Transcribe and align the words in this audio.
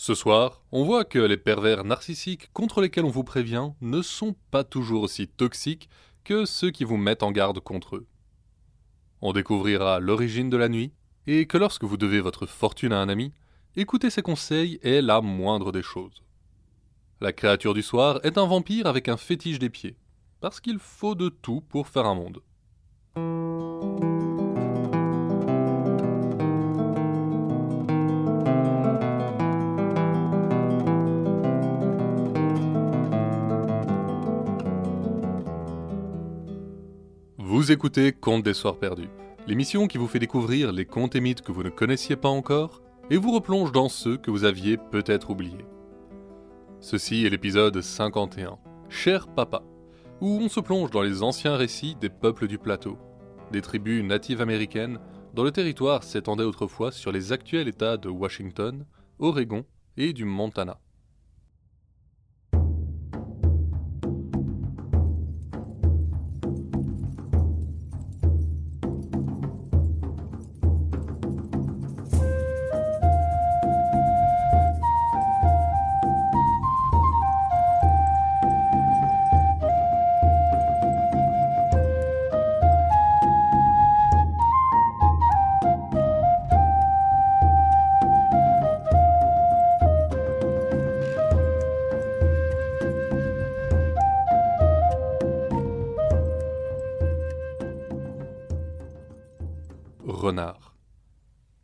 Ce 0.00 0.14
soir, 0.14 0.62
on 0.70 0.84
voit 0.84 1.04
que 1.04 1.18
les 1.18 1.36
pervers 1.36 1.82
narcissiques 1.82 2.52
contre 2.52 2.80
lesquels 2.80 3.04
on 3.04 3.10
vous 3.10 3.24
prévient 3.24 3.72
ne 3.80 4.00
sont 4.00 4.36
pas 4.52 4.62
toujours 4.62 5.02
aussi 5.02 5.26
toxiques 5.26 5.88
que 6.22 6.44
ceux 6.44 6.70
qui 6.70 6.84
vous 6.84 6.96
mettent 6.96 7.24
en 7.24 7.32
garde 7.32 7.58
contre 7.58 7.96
eux. 7.96 8.06
On 9.22 9.32
découvrira 9.32 9.98
l'origine 9.98 10.50
de 10.50 10.56
la 10.56 10.68
nuit, 10.68 10.92
et 11.26 11.46
que 11.46 11.58
lorsque 11.58 11.82
vous 11.82 11.96
devez 11.96 12.20
votre 12.20 12.46
fortune 12.46 12.92
à 12.92 13.00
un 13.00 13.08
ami, 13.08 13.32
écouter 13.74 14.08
ses 14.08 14.22
conseils 14.22 14.78
est 14.84 15.02
la 15.02 15.20
moindre 15.20 15.72
des 15.72 15.82
choses. 15.82 16.22
La 17.20 17.32
créature 17.32 17.74
du 17.74 17.82
soir 17.82 18.20
est 18.22 18.38
un 18.38 18.46
vampire 18.46 18.86
avec 18.86 19.08
un 19.08 19.16
fétiche 19.16 19.58
des 19.58 19.68
pieds, 19.68 19.96
parce 20.40 20.60
qu'il 20.60 20.78
faut 20.78 21.16
de 21.16 21.28
tout 21.28 21.60
pour 21.60 21.88
faire 21.88 22.06
un 22.06 22.14
monde. 22.14 22.40
Vous 37.58 37.72
écoutez 37.72 38.12
Contes 38.12 38.44
des 38.44 38.54
Soirs 38.54 38.78
Perdus, 38.78 39.10
l'émission 39.48 39.88
qui 39.88 39.98
vous 39.98 40.06
fait 40.06 40.20
découvrir 40.20 40.70
les 40.70 40.84
contes 40.86 41.16
et 41.16 41.20
mythes 41.20 41.42
que 41.42 41.50
vous 41.50 41.64
ne 41.64 41.70
connaissiez 41.70 42.14
pas 42.14 42.28
encore 42.28 42.80
et 43.10 43.16
vous 43.16 43.32
replonge 43.32 43.72
dans 43.72 43.88
ceux 43.88 44.16
que 44.16 44.30
vous 44.30 44.44
aviez 44.44 44.76
peut-être 44.76 45.30
oubliés. 45.30 45.66
Ceci 46.78 47.26
est 47.26 47.30
l'épisode 47.30 47.80
51, 47.80 48.60
Cher 48.88 49.26
Papa, 49.26 49.64
où 50.20 50.38
on 50.40 50.48
se 50.48 50.60
plonge 50.60 50.92
dans 50.92 51.02
les 51.02 51.24
anciens 51.24 51.56
récits 51.56 51.96
des 52.00 52.10
peuples 52.10 52.46
du 52.46 52.58
plateau, 52.58 52.96
des 53.50 53.60
tribus 53.60 54.04
natives 54.04 54.40
américaines 54.40 55.00
dont 55.34 55.42
le 55.42 55.50
territoire 55.50 56.04
s'étendait 56.04 56.44
autrefois 56.44 56.92
sur 56.92 57.10
les 57.10 57.32
actuels 57.32 57.66
États 57.66 57.96
de 57.96 58.08
Washington, 58.08 58.86
Oregon 59.18 59.64
et 59.96 60.12
du 60.12 60.24
Montana. 60.24 60.78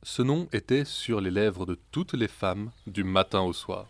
Ce 0.03 0.23
nom 0.23 0.49
était 0.53 0.85
sur 0.85 1.21
les 1.21 1.31
lèvres 1.31 1.67
de 1.67 1.79
toutes 1.91 2.15
les 2.15 2.29
femmes 2.29 2.71
du 2.87 3.05
matin 3.05 3.43
au 3.43 3.53
soir. 3.53 3.87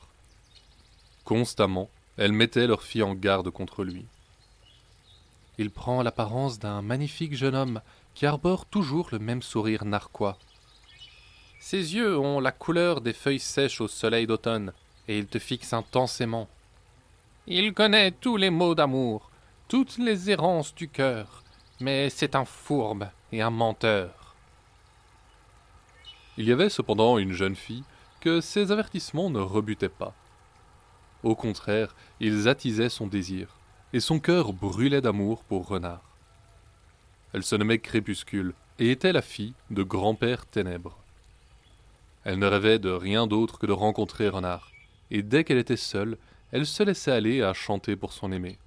Constamment, 1.24 1.90
elles 2.16 2.32
mettaient 2.32 2.66
leur 2.66 2.82
fille 2.82 3.02
en 3.02 3.14
garde 3.14 3.50
contre 3.50 3.84
lui. 3.84 4.04
Il 5.58 5.70
prend 5.70 6.02
l'apparence 6.02 6.58
d'un 6.58 6.82
magnifique 6.82 7.36
jeune 7.36 7.54
homme 7.54 7.80
qui 8.14 8.26
arbore 8.26 8.66
toujours 8.66 9.08
le 9.12 9.20
même 9.20 9.42
sourire 9.42 9.84
narquois. 9.84 10.38
Ses 11.60 11.94
yeux 11.94 12.18
ont 12.18 12.40
la 12.40 12.52
couleur 12.52 13.00
des 13.00 13.12
feuilles 13.12 13.38
sèches 13.38 13.80
au 13.80 13.88
soleil 13.88 14.26
d'automne, 14.26 14.72
et 15.06 15.18
il 15.18 15.26
te 15.26 15.38
fixe 15.38 15.72
intensément. 15.72 16.48
Il 17.46 17.74
connaît 17.74 18.10
tous 18.10 18.36
les 18.36 18.50
mots 18.50 18.74
d'amour, 18.74 19.30
toutes 19.68 19.98
les 19.98 20.30
errances 20.30 20.74
du 20.74 20.88
cœur, 20.88 21.44
mais 21.80 22.10
c'est 22.10 22.34
un 22.34 22.44
fourbe 22.44 23.08
et 23.32 23.40
un 23.40 23.50
menteur. 23.50 24.23
Il 26.36 26.46
y 26.46 26.52
avait 26.52 26.68
cependant 26.68 27.18
une 27.18 27.32
jeune 27.32 27.56
fille 27.56 27.84
que 28.20 28.40
ces 28.40 28.72
avertissements 28.72 29.30
ne 29.30 29.40
rebutaient 29.40 29.88
pas. 29.88 30.14
Au 31.22 31.34
contraire, 31.34 31.94
ils 32.20 32.48
attisaient 32.48 32.88
son 32.88 33.06
désir, 33.06 33.48
et 33.92 34.00
son 34.00 34.18
cœur 34.18 34.52
brûlait 34.52 35.00
d'amour 35.00 35.44
pour 35.44 35.68
Renard. 35.68 36.02
Elle 37.32 37.44
se 37.44 37.56
nommait 37.56 37.78
Crépuscule, 37.78 38.54
et 38.78 38.90
était 38.90 39.12
la 39.12 39.22
fille 39.22 39.54
de 39.70 39.82
grand-père 39.82 40.46
Ténèbres. 40.46 40.98
Elle 42.24 42.38
ne 42.38 42.46
rêvait 42.46 42.78
de 42.78 42.90
rien 42.90 43.26
d'autre 43.26 43.58
que 43.58 43.66
de 43.66 43.72
rencontrer 43.72 44.28
Renard, 44.28 44.72
et 45.10 45.22
dès 45.22 45.44
qu'elle 45.44 45.58
était 45.58 45.76
seule, 45.76 46.18
elle 46.50 46.66
se 46.66 46.82
laissait 46.82 47.12
aller 47.12 47.42
à 47.42 47.52
chanter 47.52 47.96
pour 47.96 48.12
son 48.12 48.32
aimé. 48.32 48.58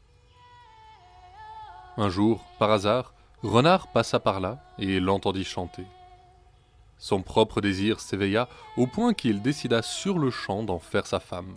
Un 1.98 2.10
jour, 2.10 2.46
par 2.60 2.72
hasard, 2.72 3.14
Renard 3.44 3.88
passa 3.92 4.20
par 4.20 4.40
là 4.40 4.60
et 4.78 5.00
l'entendit 5.00 5.44
chanter. 5.44 5.86
Son 7.00 7.22
propre 7.22 7.62
désir 7.62 8.00
s'éveilla 8.00 8.50
au 8.75 8.88
point 8.88 9.13
qu'il 9.13 9.41
décida 9.41 9.81
sur 9.81 10.18
le 10.18 10.31
champ 10.31 10.63
d'en 10.63 10.80
faire 10.80 11.06
sa 11.06 11.19
femme. 11.19 11.56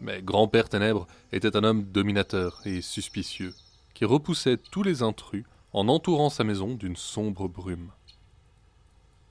Mais 0.00 0.22
grand-père 0.22 0.68
Ténèbres 0.68 1.06
était 1.32 1.56
un 1.56 1.64
homme 1.64 1.84
dominateur 1.84 2.60
et 2.64 2.80
suspicieux, 2.80 3.54
qui 3.94 4.04
repoussait 4.04 4.58
tous 4.70 4.82
les 4.82 5.02
intrus 5.02 5.44
en 5.72 5.88
entourant 5.88 6.30
sa 6.30 6.44
maison 6.44 6.74
d'une 6.74 6.96
sombre 6.96 7.48
brume. 7.48 7.90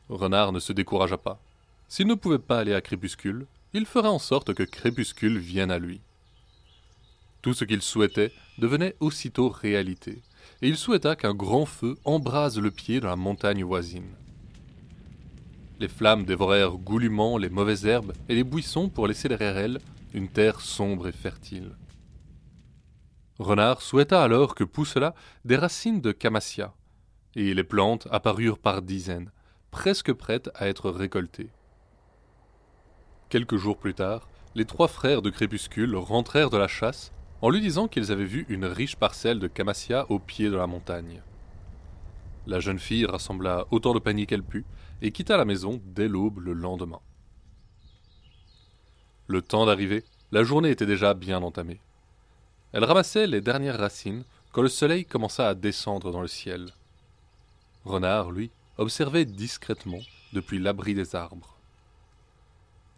Renard 0.10 0.52
ne 0.52 0.60
se 0.60 0.74
découragea 0.74 1.18
pas. 1.18 1.40
S'il 1.88 2.08
ne 2.08 2.16
pouvait 2.16 2.40
pas 2.40 2.60
aller 2.60 2.74
à 2.74 2.82
Crépuscule, 2.82 3.46
il 3.74 3.86
ferait 3.86 4.10
en 4.10 4.20
sorte 4.20 4.54
que 4.54 4.64
Crépuscule 4.64 5.38
vienne 5.38 5.72
à 5.72 5.80
lui. 5.80 6.02
Tout 7.42 7.54
ce 7.54 7.66
qu'il 7.66 7.82
souhaitait 7.82 8.32
devenait 8.58 8.96
aussitôt 9.00 9.50
réalité, 9.50 10.22
et 10.62 10.68
il 10.68 10.78
souhaita 10.78 11.16
qu'un 11.16 11.34
grand 11.34 11.66
feu 11.66 11.98
embrase 12.06 12.60
le 12.60 12.72
pied 12.72 13.00
de 13.00 13.06
la 13.06 13.16
montagne 13.16 13.64
voisine. 13.64 14.16
Les 15.84 15.90
flammes 15.90 16.24
dévorèrent 16.24 16.78
goulûment 16.78 17.38
les 17.38 17.50
mauvaises 17.50 17.86
herbes 17.86 18.14
et 18.30 18.36
les 18.36 18.46
buissons 18.46 18.88
pour 18.88 19.06
laisser 19.06 19.28
derrière 19.28 19.58
elles 19.58 19.80
une 20.14 20.30
terre 20.30 20.62
sombre 20.62 21.10
et 21.10 21.12
fertile. 21.12 21.76
Renard 23.38 23.82
souhaita 23.82 24.24
alors 24.24 24.56
que 24.56 24.64
poussent 24.64 24.96
là 24.96 25.14
des 25.44 25.58
racines 25.58 26.00
de 26.00 26.14
camassia, 26.14 26.74
et 27.36 27.54
les 27.54 27.66
plantes 27.66 28.08
apparurent 28.12 28.60
par 28.60 28.82
dizaines, 28.82 29.30
presque 29.72 30.14
prêtes 30.14 30.50
à 30.56 30.70
être 30.70 30.90
récoltées. 30.90 31.50
Quelques 33.28 33.58
jours 33.58 33.78
plus 33.78 33.94
tard, 33.94 34.30
les 34.56 34.64
trois 34.64 34.88
frères 34.88 35.22
de 35.22 35.32
Crépuscule 35.32 35.98
rentrèrent 35.98 36.50
de 36.50 36.58
la 36.58 36.70
chasse 36.70 37.12
en 37.42 37.50
lui 37.50 37.60
disant 37.60 37.90
qu'ils 37.90 38.14
avaient 38.14 38.24
vu 38.24 38.46
une 38.48 38.64
riche 38.64 38.96
parcelle 38.96 39.40
de 39.40 39.48
camassia 39.50 40.06
au 40.08 40.18
pied 40.18 40.50
de 40.50 40.56
la 40.56 40.66
montagne. 40.66 41.22
La 42.48 42.62
jeune 42.62 42.80
fille 42.80 43.06
rassembla 43.06 43.66
autant 43.70 43.94
de 43.94 44.00
paniers 44.00 44.28
qu'elle 44.28 44.44
put 44.44 44.64
et 45.04 45.12
quitta 45.12 45.36
la 45.36 45.46
maison 45.46 45.82
dès 45.86 46.08
l'aube 46.08 46.40
le 46.40 46.54
lendemain. 46.54 47.02
Le 49.28 49.42
temps 49.42 49.66
d'arriver, 49.66 50.06
la 50.32 50.44
journée 50.44 50.72
était 50.72 50.86
déjà 50.86 51.14
bien 51.14 51.44
entamée. 51.44 51.82
Elle 52.72 52.86
ramassait 52.86 53.28
les 53.28 53.42
dernières 53.42 53.78
racines 53.78 54.24
quand 54.54 54.62
le 54.62 54.70
soleil 54.70 55.06
commença 55.06 55.50
à 55.50 55.56
descendre 55.56 56.12
dans 56.12 56.22
le 56.22 56.28
ciel. 56.28 56.72
Renard, 57.84 58.32
lui, 58.32 58.50
observait 58.78 59.26
discrètement 59.26 60.00
depuis 60.32 60.58
l'abri 60.58 60.94
des 60.94 61.16
arbres. 61.16 61.58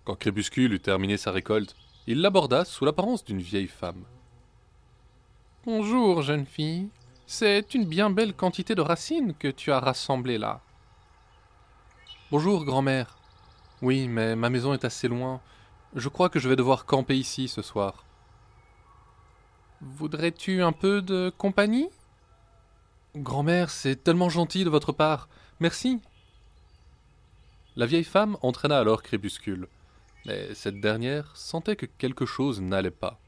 Quand 0.05 0.15
Crépuscule 0.15 0.73
eut 0.73 0.79
terminé 0.79 1.17
sa 1.17 1.31
récolte, 1.31 1.75
il 2.05 2.21
l'aborda 2.21 2.65
sous 2.65 2.85
l'apparence 2.85 3.25
d'une 3.25 3.41
vieille 3.41 3.67
femme. 3.67 4.03
Bonjour, 5.65 6.21
jeune 6.21 6.45
fille. 6.45 6.89
C'est 7.25 7.73
une 7.73 7.85
bien 7.85 8.11
belle 8.11 8.35
quantité 8.35 8.75
de 8.75 8.81
racines 8.81 9.33
que 9.33 9.47
tu 9.47 9.71
as 9.71 9.79
rassemblées 9.79 10.37
là. 10.37 10.61
Bonjour, 12.31 12.65
grand-mère. 12.65 13.19
Oui, 13.83 14.07
mais 14.07 14.35
ma 14.35 14.49
maison 14.49 14.73
est 14.73 14.83
assez 14.83 15.07
loin. 15.07 15.41
Je 15.93 16.09
crois 16.09 16.27
que 16.27 16.39
je 16.39 16.49
vais 16.49 16.55
devoir 16.55 16.85
camper 16.85 17.15
ici 17.15 17.47
ce 17.47 17.61
soir. 17.61 18.03
Voudrais-tu 19.79 20.63
un 20.63 20.71
peu 20.71 21.03
de 21.03 21.31
compagnie? 21.37 21.87
Grand-mère, 23.15 23.69
c'est 23.69 24.03
tellement 24.03 24.29
gentil 24.29 24.63
de 24.63 24.71
votre 24.71 24.91
part. 24.91 25.29
Merci. 25.59 26.01
La 27.75 27.85
vieille 27.85 28.03
femme 28.03 28.37
entraîna 28.41 28.79
alors 28.79 29.03
Crépuscule, 29.03 29.67
mais 30.25 30.55
cette 30.55 30.81
dernière 30.81 31.31
sentait 31.37 31.75
que 31.75 31.85
quelque 31.85 32.25
chose 32.25 32.59
n'allait 32.59 32.89
pas. 32.89 33.19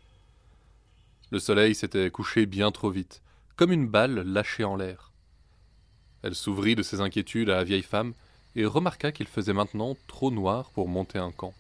Le 1.30 1.38
soleil 1.38 1.76
s'était 1.76 2.10
couché 2.10 2.48
bien 2.48 2.72
trop 2.72 2.90
vite, 2.90 3.22
comme 3.58 3.72
une 3.72 3.88
balle 3.88 4.22
lâchée 4.22 4.64
en 4.64 4.76
l'air. 4.76 5.12
Elle 6.24 6.34
s'ouvrit 6.34 6.74
de 6.74 6.82
ses 6.82 7.00
inquiétudes 7.00 7.52
à 7.52 7.58
la 7.58 7.64
vieille 7.64 7.84
femme 7.84 8.16
et 8.58 8.66
remarqua 8.66 9.12
qu'il 9.12 9.28
faisait 9.28 9.54
maintenant 9.54 9.96
trop 10.08 10.32
noir 10.32 10.72
pour 10.72 10.90
monter 10.90 11.20
un 11.20 11.32
camp. 11.32 11.54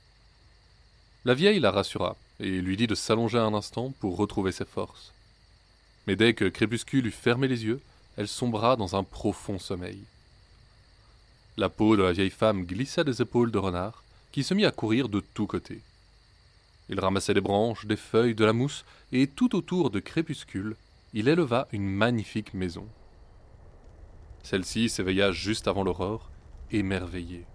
La 1.25 1.35
vieille 1.35 1.59
la 1.59 1.71
rassura 1.71 2.17
et 2.39 2.59
lui 2.59 2.75
dit 2.75 2.87
de 2.87 2.95
s'allonger 2.95 3.37
un 3.37 3.53
instant 3.53 3.93
pour 3.99 4.17
retrouver 4.17 4.51
ses 4.51 4.65
forces. 4.65 5.13
Mais 6.07 6.15
dès 6.15 6.33
que 6.33 6.45
Crépuscule 6.45 7.05
eut 7.05 7.11
fermé 7.11 7.47
les 7.47 7.65
yeux, 7.65 7.81
elle 8.17 8.27
sombra 8.27 8.75
dans 8.75 8.95
un 8.95 9.03
profond 9.03 9.59
sommeil. 9.59 9.99
La 11.55 11.69
peau 11.69 11.95
de 11.95 12.03
la 12.03 12.13
vieille 12.13 12.31
femme 12.31 12.65
glissa 12.65 13.03
des 13.03 13.21
épaules 13.21 13.51
de 13.51 13.57
Renard, 13.59 14.03
qui 14.31 14.43
se 14.43 14.55
mit 14.55 14.65
à 14.65 14.71
courir 14.71 15.07
de 15.07 15.19
tous 15.19 15.47
côtés. 15.47 15.81
Il 16.89 16.99
ramassait 16.99 17.33
des 17.33 17.41
branches, 17.41 17.85
des 17.85 17.95
feuilles, 17.95 18.35
de 18.35 18.45
la 18.45 18.53
mousse, 18.53 18.85
et 19.11 19.27
tout 19.27 19.55
autour 19.55 19.91
de 19.91 19.99
Crépuscule, 19.99 20.75
il 21.13 21.27
éleva 21.27 21.67
une 21.71 21.87
magnifique 21.87 22.53
maison. 22.53 22.87
Celle-ci 24.43 24.89
s'éveilla 24.89 25.31
juste 25.31 25.67
avant 25.67 25.83
l'aurore, 25.83 26.29
émerveillée. 26.71 27.45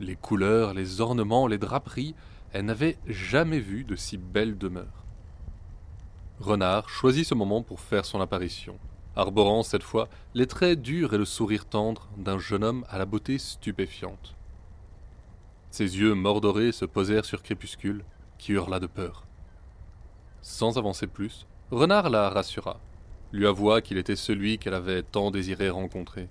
Les 0.00 0.16
couleurs, 0.16 0.74
les 0.74 1.00
ornements, 1.00 1.46
les 1.46 1.58
draperies, 1.58 2.14
elle 2.52 2.64
n'avait 2.64 2.98
jamais 3.06 3.60
vu 3.60 3.84
de 3.84 3.96
si 3.96 4.16
belle 4.16 4.58
demeure. 4.58 5.04
Renard 6.40 6.88
choisit 6.88 7.24
ce 7.24 7.34
moment 7.34 7.62
pour 7.62 7.80
faire 7.80 8.04
son 8.04 8.20
apparition, 8.20 8.78
arborant 9.16 9.62
cette 9.62 9.82
fois 9.82 10.08
les 10.34 10.46
traits 10.46 10.82
durs 10.82 11.14
et 11.14 11.18
le 11.18 11.24
sourire 11.24 11.64
tendre 11.64 12.08
d'un 12.16 12.38
jeune 12.38 12.64
homme 12.64 12.84
à 12.88 12.98
la 12.98 13.06
beauté 13.06 13.38
stupéfiante. 13.38 14.34
Ses 15.70 15.98
yeux 15.98 16.14
mordorés 16.14 16.72
se 16.72 16.84
posèrent 16.84 17.24
sur 17.24 17.42
Crépuscule, 17.42 18.04
qui 18.38 18.52
hurla 18.52 18.80
de 18.80 18.86
peur. 18.86 19.26
Sans 20.42 20.78
avancer 20.78 21.06
plus, 21.06 21.46
Renard 21.70 22.10
la 22.10 22.28
rassura, 22.28 22.78
lui 23.32 23.46
avoua 23.46 23.80
qu'il 23.80 23.98
était 23.98 24.14
celui 24.14 24.58
qu'elle 24.58 24.74
avait 24.74 25.02
tant 25.02 25.30
désiré 25.30 25.70
rencontrer. 25.70 26.28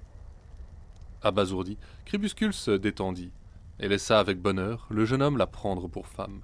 Abasourdi, 1.23 1.77
Crépuscule 2.05 2.53
se 2.53 2.71
détendit, 2.71 3.31
et 3.79 3.87
laissa 3.87 4.19
avec 4.19 4.39
bonheur 4.39 4.87
le 4.89 5.05
jeune 5.05 5.21
homme 5.21 5.37
la 5.37 5.47
prendre 5.47 5.87
pour 5.87 6.07
femme. 6.07 6.41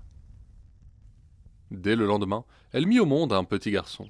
Dès 1.71 1.95
le 1.95 2.05
lendemain, 2.05 2.45
elle 2.71 2.87
mit 2.87 2.99
au 2.99 3.05
monde 3.05 3.33
un 3.33 3.43
petit 3.43 3.71
garçon. 3.71 4.09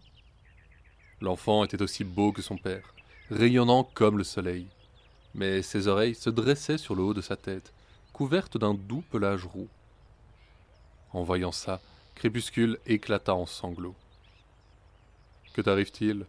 L'enfant 1.21 1.63
était 1.66 1.81
aussi 1.81 2.04
beau 2.04 2.31
que 2.31 2.42
son 2.42 2.57
père, 2.57 2.94
rayonnant 3.30 3.83
comme 3.83 4.18
le 4.18 4.24
soleil, 4.24 4.68
mais 5.36 5.62
ses 5.62 5.88
oreilles 5.88 6.16
se 6.16 6.30
dressaient 6.30 6.77
sur 6.77 6.95
le 6.95 7.04
haut 7.04 7.13
de 7.13 7.21
sa 7.21 7.36
tête, 7.36 7.74
couvertes 8.13 8.57
d'un 8.57 8.74
doux 8.74 9.04
pelage 9.12 9.45
roux. 9.45 9.68
En 11.12 11.24
voyant 11.24 11.51
ça, 11.51 11.81
Crépuscule 12.16 12.80
éclata 12.86 13.33
en 13.33 13.45
sanglots. 13.45 13.95
Que 15.54 15.62
t'arrive-t-il? 15.62 16.25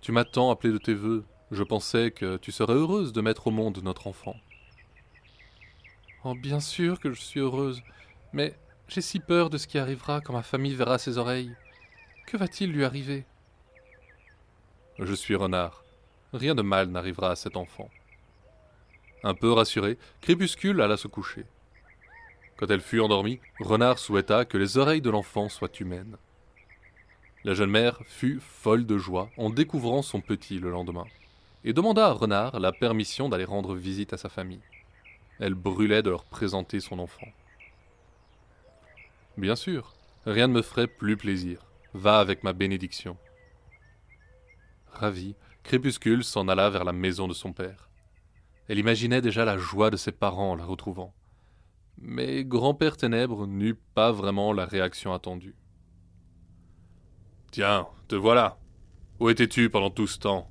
Tu 0.00 0.12
m'as 0.12 0.24
tant 0.24 0.50
appelé 0.50 0.72
de 0.72 0.78
tes 0.78 0.94
voeux, 0.94 1.24
je 1.50 1.62
pensais 1.62 2.10
que 2.10 2.36
tu 2.36 2.52
serais 2.52 2.74
heureuse 2.74 3.12
de 3.12 3.20
mettre 3.20 3.46
au 3.46 3.50
monde 3.50 3.78
notre 3.82 4.06
enfant. 4.06 4.36
Oh, 6.24 6.34
bien 6.34 6.60
sûr 6.60 6.98
que 6.98 7.12
je 7.12 7.20
suis 7.20 7.40
heureuse, 7.40 7.82
mais 8.32 8.54
j'ai 8.88 9.00
si 9.00 9.20
peur 9.20 9.50
de 9.50 9.58
ce 9.58 9.66
qui 9.66 9.78
arrivera 9.78 10.20
quand 10.20 10.32
ma 10.32 10.42
famille 10.42 10.74
verra 10.74 10.98
ses 10.98 11.18
oreilles. 11.18 11.54
Que 12.26 12.36
va-t-il 12.36 12.72
lui 12.72 12.84
arriver? 12.84 13.24
Je 14.98 15.14
suis 15.14 15.36
renard. 15.36 15.84
Rien 16.32 16.54
de 16.54 16.62
mal 16.62 16.88
n'arrivera 16.88 17.30
à 17.30 17.36
cet 17.36 17.56
enfant. 17.56 17.90
Un 19.22 19.34
peu 19.34 19.52
rassuré, 19.52 19.98
Crépuscule 20.20 20.80
alla 20.80 20.96
se 20.96 21.08
coucher. 21.08 21.44
Quand 22.56 22.70
elle 22.70 22.80
fut 22.80 23.00
endormie, 23.00 23.40
Renard 23.60 23.98
souhaita 23.98 24.44
que 24.44 24.56
les 24.56 24.78
oreilles 24.78 25.02
de 25.02 25.10
l'enfant 25.10 25.48
soient 25.48 25.72
humaines. 25.78 26.16
La 27.44 27.54
jeune 27.54 27.70
mère 27.70 28.00
fut 28.06 28.40
folle 28.40 28.86
de 28.86 28.98
joie 28.98 29.30
en 29.36 29.50
découvrant 29.50 30.02
son 30.02 30.20
petit 30.20 30.58
le 30.58 30.70
lendemain, 30.70 31.06
et 31.66 31.72
demanda 31.72 32.06
à 32.06 32.12
Renard 32.12 32.60
la 32.60 32.70
permission 32.70 33.28
d'aller 33.28 33.44
rendre 33.44 33.74
visite 33.74 34.12
à 34.12 34.16
sa 34.16 34.28
famille. 34.28 34.62
Elle 35.40 35.54
brûlait 35.54 36.02
de 36.02 36.10
leur 36.10 36.24
présenter 36.24 36.78
son 36.78 37.00
enfant. 37.00 37.26
Bien 39.36 39.56
sûr, 39.56 39.92
rien 40.24 40.46
ne 40.46 40.54
me 40.54 40.62
ferait 40.62 40.86
plus 40.86 41.16
plaisir. 41.16 41.66
Va 41.92 42.20
avec 42.20 42.44
ma 42.44 42.52
bénédiction. 42.52 43.16
Ravi, 44.92 45.34
Crépuscule 45.64 46.22
s'en 46.22 46.46
alla 46.46 46.70
vers 46.70 46.84
la 46.84 46.92
maison 46.92 47.26
de 47.26 47.34
son 47.34 47.52
père. 47.52 47.90
Elle 48.68 48.78
imaginait 48.78 49.20
déjà 49.20 49.44
la 49.44 49.58
joie 49.58 49.90
de 49.90 49.96
ses 49.96 50.12
parents 50.12 50.52
en 50.52 50.56
la 50.56 50.64
retrouvant. 50.64 51.12
Mais 51.98 52.44
grand-père 52.44 52.96
Ténèbres 52.96 53.48
n'eut 53.48 53.74
pas 53.74 54.12
vraiment 54.12 54.52
la 54.52 54.66
réaction 54.66 55.12
attendue. 55.12 55.56
Tiens, 57.50 57.88
te 58.06 58.14
voilà. 58.14 58.58
Où 59.18 59.30
étais-tu 59.30 59.68
pendant 59.68 59.90
tout 59.90 60.06
ce 60.06 60.18
temps? 60.20 60.48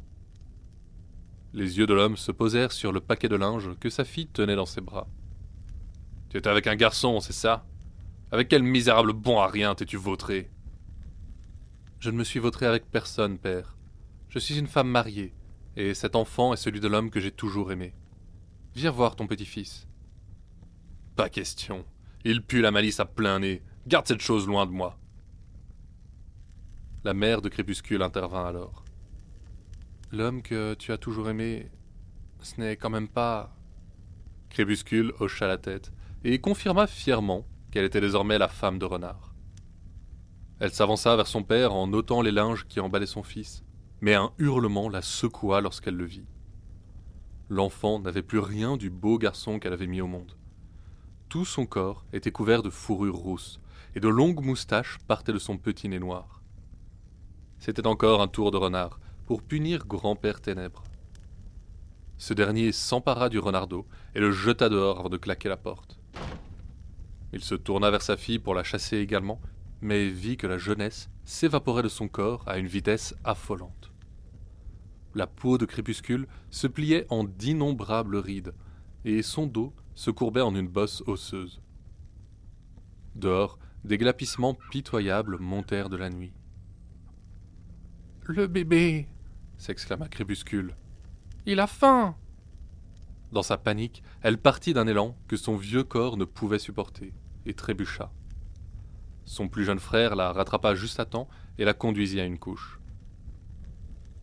Les 1.55 1.77
yeux 1.77 1.87
de 1.87 1.93
l'homme 1.93 2.17
se 2.17 2.33
posèrent 2.33 2.73
sur 2.73 2.91
le 2.91 2.99
paquet 2.99 3.29
de 3.29 3.37
linge 3.37 3.69
que 3.79 3.89
sa 3.89 4.03
fille 4.03 4.27
tenait 4.27 4.57
dans 4.57 4.65
ses 4.65 4.81
bras. 4.81 5.07
Tu 6.29 6.37
étais 6.37 6.49
avec 6.49 6.67
un 6.67 6.75
garçon, 6.75 7.21
c'est 7.21 7.33
ça? 7.33 7.65
Avec 8.31 8.49
quel 8.49 8.61
misérable 8.61 9.13
bon 9.13 9.39
à 9.39 9.47
rien 9.47 9.73
t'es-tu 9.73 9.95
vautré 9.95 10.51
Je 11.99 12.09
ne 12.09 12.17
me 12.17 12.25
suis 12.25 12.39
vautré 12.39 12.65
avec 12.65 12.91
personne, 12.91 13.37
père. 13.37 13.77
Je 14.27 14.37
suis 14.37 14.59
une 14.59 14.67
femme 14.67 14.89
mariée, 14.89 15.33
et 15.77 15.93
cet 15.93 16.17
enfant 16.17 16.53
est 16.53 16.57
celui 16.57 16.81
de 16.81 16.89
l'homme 16.89 17.09
que 17.09 17.21
j'ai 17.21 17.31
toujours 17.31 17.71
aimé. 17.71 17.95
Viens 18.75 18.91
voir 18.91 19.15
ton 19.15 19.25
petit-fils. 19.25 19.87
Pas 21.15 21.29
question. 21.29 21.85
Il 22.25 22.43
pue 22.43 22.59
la 22.59 22.71
malice 22.71 22.99
à 22.99 23.05
plein 23.05 23.39
nez. 23.39 23.63
Garde 23.87 24.07
cette 24.07 24.21
chose 24.21 24.45
loin 24.45 24.65
de 24.65 24.71
moi. 24.71 24.99
La 27.05 27.13
mère 27.13 27.41
de 27.41 27.47
Crépuscule 27.47 28.01
intervint 28.01 28.45
alors. 28.45 28.84
L'homme 30.15 30.41
que 30.41 30.75
tu 30.75 30.93
as 30.93 30.97
toujours 30.97 31.29
aimé, 31.29 31.69
ce 32.41 32.61
n'est 32.61 32.77
quand 32.77 32.89
même 32.89 33.09
pas. 33.09 33.53
Crépuscule 34.47 35.11
hocha 35.19 35.45
la 35.45 35.57
tête 35.57 35.91
et 36.23 36.39
confirma 36.39 36.87
fièrement 36.87 37.45
qu'elle 37.69 37.83
était 37.83 37.99
désormais 37.99 38.37
la 38.37 38.47
femme 38.47 38.79
de 38.79 38.85
Renard. 38.85 39.35
Elle 40.61 40.71
s'avança 40.71 41.17
vers 41.17 41.27
son 41.27 41.43
père 41.43 41.73
en 41.73 41.91
ôtant 41.91 42.21
les 42.21 42.31
linges 42.31 42.65
qui 42.65 42.79
emballaient 42.79 43.05
son 43.05 43.23
fils, 43.23 43.65
mais 43.99 44.13
un 44.13 44.31
hurlement 44.37 44.87
la 44.87 45.01
secoua 45.01 45.59
lorsqu'elle 45.59 45.97
le 45.97 46.05
vit. 46.05 46.29
L'enfant 47.49 47.99
n'avait 47.99 48.23
plus 48.23 48.39
rien 48.39 48.77
du 48.77 48.89
beau 48.89 49.17
garçon 49.17 49.59
qu'elle 49.59 49.73
avait 49.73 49.85
mis 49.85 49.99
au 49.99 50.07
monde. 50.07 50.37
Tout 51.27 51.43
son 51.43 51.65
corps 51.65 52.05
était 52.13 52.31
couvert 52.31 52.63
de 52.63 52.69
fourrure 52.69 53.17
rousse, 53.17 53.59
et 53.95 53.99
de 53.99 54.07
longues 54.07 54.45
moustaches 54.45 54.97
partaient 55.09 55.33
de 55.33 55.39
son 55.39 55.57
petit 55.57 55.89
nez 55.89 55.99
noir. 55.99 56.41
C'était 57.59 57.85
encore 57.85 58.21
un 58.21 58.29
tour 58.29 58.51
de 58.51 58.57
renard, 58.57 59.01
pour 59.25 59.41
punir 59.41 59.85
grand-père 59.85 60.41
Ténèbres. 60.41 60.83
Ce 62.17 62.33
dernier 62.33 62.71
s'empara 62.71 63.29
du 63.29 63.39
renardeau 63.39 63.85
et 64.13 64.19
le 64.19 64.31
jeta 64.31 64.69
dehors 64.69 64.99
avant 64.99 65.09
de 65.09 65.17
claquer 65.17 65.49
la 65.49 65.57
porte. 65.57 65.99
Il 67.33 67.43
se 67.43 67.55
tourna 67.55 67.91
vers 67.91 68.01
sa 68.01 68.17
fille 68.17 68.39
pour 68.39 68.53
la 68.53 68.63
chasser 68.63 68.97
également, 68.97 69.41
mais 69.81 70.07
vit 70.07 70.37
que 70.37 70.47
la 70.47 70.57
jeunesse 70.57 71.09
s'évaporait 71.25 71.83
de 71.83 71.89
son 71.89 72.07
corps 72.07 72.43
à 72.47 72.57
une 72.57 72.67
vitesse 72.67 73.13
affolante. 73.23 73.91
La 75.15 75.27
peau 75.27 75.57
de 75.57 75.65
crépuscule 75.65 76.27
se 76.49 76.67
pliait 76.67 77.07
en 77.09 77.23
d'innombrables 77.23 78.17
rides, 78.17 78.53
et 79.03 79.21
son 79.21 79.47
dos 79.47 79.73
se 79.95 80.11
courbait 80.11 80.41
en 80.41 80.55
une 80.55 80.67
bosse 80.67 81.03
osseuse. 81.07 81.61
Dehors, 83.15 83.59
des 83.83 83.97
glapissements 83.97 84.57
pitoyables 84.71 85.37
montèrent 85.39 85.89
de 85.89 85.97
la 85.97 86.09
nuit. 86.09 86.33
Le 88.23 88.47
bébé 88.47 89.07
s'exclama 89.57 90.07
Crépuscule. 90.07 90.75
Il 91.45 91.59
a 91.59 91.67
faim 91.67 92.15
Dans 93.31 93.43
sa 93.43 93.57
panique, 93.57 94.03
elle 94.21 94.37
partit 94.37 94.73
d'un 94.73 94.87
élan 94.87 95.15
que 95.27 95.37
son 95.37 95.55
vieux 95.55 95.83
corps 95.83 96.17
ne 96.17 96.25
pouvait 96.25 96.59
supporter, 96.59 97.13
et 97.45 97.53
trébucha. 97.53 98.11
Son 99.25 99.47
plus 99.47 99.65
jeune 99.65 99.79
frère 99.79 100.15
la 100.15 100.31
rattrapa 100.31 100.75
juste 100.75 100.99
à 100.99 101.05
temps 101.05 101.27
et 101.57 101.65
la 101.65 101.73
conduisit 101.73 102.19
à 102.19 102.25
une 102.25 102.39
couche. 102.39 102.79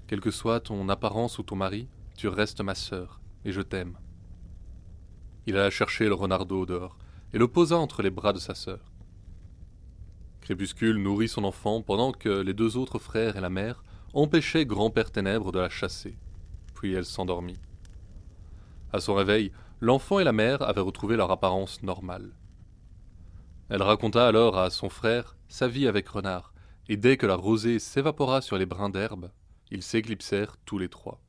Quelle 0.06 0.20
que 0.20 0.30
soit 0.30 0.60
ton 0.60 0.88
apparence 0.88 1.38
ou 1.38 1.42
ton 1.42 1.56
mari, 1.56 1.88
tu 2.16 2.28
restes 2.28 2.60
ma 2.60 2.74
sœur, 2.74 3.20
et 3.44 3.52
je 3.52 3.62
t'aime. 3.62 3.96
Il 5.46 5.56
alla 5.56 5.70
chercher 5.70 6.06
le 6.06 6.14
renardeau 6.14 6.66
dehors, 6.66 6.98
et 7.32 7.38
le 7.38 7.48
posa 7.48 7.78
entre 7.78 8.02
les 8.02 8.10
bras 8.10 8.32
de 8.32 8.38
sa 8.38 8.54
sœur. 8.54 8.92
Crépuscule 10.42 11.02
nourrit 11.02 11.28
son 11.28 11.44
enfant 11.44 11.82
pendant 11.82 12.12
que 12.12 12.28
les 12.28 12.52
deux 12.52 12.76
autres 12.76 12.98
frères 12.98 13.36
et 13.36 13.40
la 13.40 13.50
mère 13.50 13.82
empêchait 14.14 14.66
grand-père 14.66 15.10
Ténèbres 15.10 15.52
de 15.52 15.60
la 15.60 15.68
chasser. 15.68 16.16
Puis 16.74 16.92
elle 16.92 17.04
s'endormit. 17.04 17.58
À 18.92 19.00
son 19.00 19.14
réveil, 19.14 19.52
l'enfant 19.80 20.18
et 20.18 20.24
la 20.24 20.32
mère 20.32 20.62
avaient 20.62 20.80
retrouvé 20.80 21.16
leur 21.16 21.30
apparence 21.30 21.82
normale. 21.82 22.32
Elle 23.68 23.82
raconta 23.82 24.26
alors 24.26 24.58
à 24.58 24.70
son 24.70 24.90
frère 24.90 25.36
sa 25.48 25.66
vie 25.66 25.86
avec 25.86 26.08
Renard, 26.08 26.52
et 26.88 26.96
dès 26.96 27.16
que 27.16 27.26
la 27.26 27.36
rosée 27.36 27.78
s'évapora 27.78 28.42
sur 28.42 28.58
les 28.58 28.66
brins 28.66 28.90
d'herbe, 28.90 29.30
ils 29.70 29.82
s'éclipsèrent 29.82 30.56
tous 30.66 30.78
les 30.78 30.88
trois. 30.88 31.20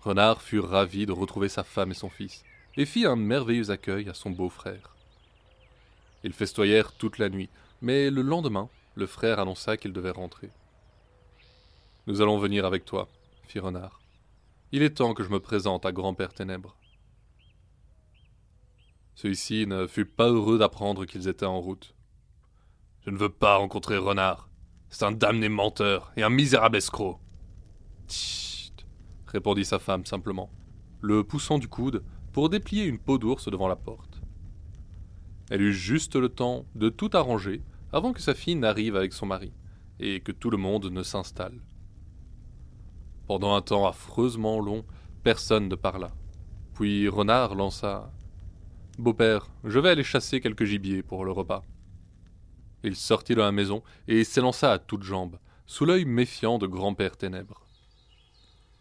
Renard 0.00 0.40
fut 0.40 0.60
ravi 0.60 1.04
de 1.04 1.12
retrouver 1.12 1.48
sa 1.48 1.64
femme 1.64 1.90
et 1.90 1.94
son 1.94 2.08
fils, 2.08 2.44
et 2.76 2.86
fit 2.86 3.06
un 3.06 3.16
merveilleux 3.16 3.70
accueil 3.70 4.08
à 4.08 4.14
son 4.14 4.30
beau-frère. 4.30 4.94
Ils 6.22 6.32
festoyèrent 6.32 6.92
toute 6.92 7.18
la 7.18 7.28
nuit, 7.28 7.48
mais 7.80 8.10
le 8.10 8.22
lendemain, 8.22 8.68
le 8.94 9.06
frère 9.06 9.40
annonça 9.40 9.76
qu'il 9.76 9.92
devait 9.92 10.10
rentrer. 10.10 10.50
Nous 12.08 12.20
allons 12.20 12.38
venir 12.38 12.64
avec 12.64 12.84
toi, 12.84 13.08
fit 13.48 13.58
Renard. 13.58 14.00
Il 14.70 14.82
est 14.82 14.98
temps 14.98 15.12
que 15.12 15.24
je 15.24 15.28
me 15.28 15.40
présente 15.40 15.84
à 15.84 15.90
grand-père 15.90 16.32
Ténèbres. 16.32 16.78
Celui-ci 19.16 19.66
ne 19.66 19.88
fut 19.88 20.06
pas 20.06 20.28
heureux 20.28 20.56
d'apprendre 20.56 21.04
qu'ils 21.04 21.26
étaient 21.26 21.46
en 21.46 21.60
route. 21.60 21.96
Je 23.04 23.10
ne 23.10 23.16
veux 23.16 23.28
pas 23.28 23.56
rencontrer 23.56 23.96
Renard. 23.96 24.48
C'est 24.88 25.04
un 25.04 25.10
damné 25.10 25.48
menteur 25.48 26.12
et 26.16 26.22
un 26.22 26.30
misérable 26.30 26.76
escroc. 26.76 27.18
Tchit, 28.06 28.72
répondit 29.26 29.64
sa 29.64 29.80
femme 29.80 30.06
simplement, 30.06 30.52
le 31.00 31.24
poussant 31.24 31.58
du 31.58 31.66
coude 31.66 32.04
pour 32.32 32.50
déplier 32.50 32.84
une 32.84 33.00
peau 33.00 33.18
d'ours 33.18 33.50
devant 33.50 33.66
la 33.66 33.74
porte. 33.74 34.20
Elle 35.50 35.62
eut 35.62 35.74
juste 35.74 36.14
le 36.14 36.28
temps 36.28 36.66
de 36.76 36.88
tout 36.88 37.10
arranger 37.14 37.64
avant 37.92 38.12
que 38.12 38.22
sa 38.22 38.34
fille 38.34 38.54
n'arrive 38.54 38.94
avec 38.94 39.12
son 39.12 39.26
mari 39.26 39.52
et 39.98 40.20
que 40.20 40.30
tout 40.30 40.50
le 40.50 40.56
monde 40.56 40.88
ne 40.92 41.02
s'installe. 41.02 41.60
Pendant 43.26 43.54
un 43.54 43.62
temps 43.62 43.86
affreusement 43.86 44.60
long, 44.60 44.84
personne 45.24 45.68
ne 45.68 45.74
parla. 45.74 46.12
Puis 46.74 47.08
Renard 47.08 47.54
lança 47.54 48.12
Beau-père, 48.98 49.48
je 49.64 49.78
vais 49.78 49.90
aller 49.90 50.04
chasser 50.04 50.40
quelques 50.40 50.64
gibiers 50.64 51.02
pour 51.02 51.24
le 51.24 51.32
repas. 51.32 51.62
Il 52.84 52.94
sortit 52.94 53.34
de 53.34 53.40
la 53.40 53.52
maison 53.52 53.82
et 54.06 54.22
s'élança 54.22 54.72
à 54.72 54.78
toutes 54.78 55.02
jambes, 55.02 55.38
sous 55.66 55.84
l'œil 55.84 56.04
méfiant 56.04 56.58
de 56.58 56.66
grand-père 56.66 57.16
Ténèbres. 57.16 57.66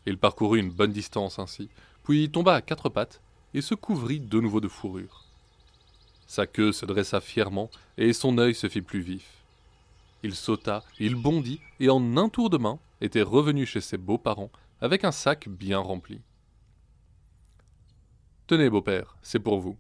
Il 0.06 0.20
parcourut 0.20 0.60
une 0.60 0.72
bonne 0.72 0.92
distance 0.92 1.40
ainsi, 1.40 1.70
puis 2.04 2.30
tomba 2.30 2.54
à 2.54 2.62
quatre 2.62 2.90
pattes 2.90 3.22
et 3.56 3.62
se 3.62 3.74
couvrit 3.74 4.20
de 4.20 4.40
nouveau 4.40 4.62
de 4.62 4.68
fourrure. 4.68 5.26
Sa 6.28 6.46
queue 6.46 6.72
se 6.72 6.86
dressa 6.86 7.20
fièrement 7.20 7.70
et 7.98 8.14
son 8.14 8.38
œil 8.38 8.54
se 8.54 8.70
fit 8.70 8.82
plus 8.82 9.02
vif. 9.02 9.35
Il 10.26 10.34
sauta, 10.34 10.84
il 11.00 11.14
bondit 11.14 11.60
et 11.80 11.88
en 11.88 12.18
un 12.18 12.30
tour 12.30 12.50
de 12.50 12.58
main 12.58 12.80
était 13.00 13.22
revenu 13.22 13.68
chez 13.68 13.80
ses 13.80 14.00
beaux-parents 14.00 14.50
avec 14.82 15.04
un 15.04 15.12
sac 15.12 15.48
bien 15.48 15.78
rempli. 15.78 16.20
Tenez, 18.48 18.72
beau-père, 18.72 19.18
c'est 19.22 19.38
pour 19.38 19.60
vous. 19.60 19.78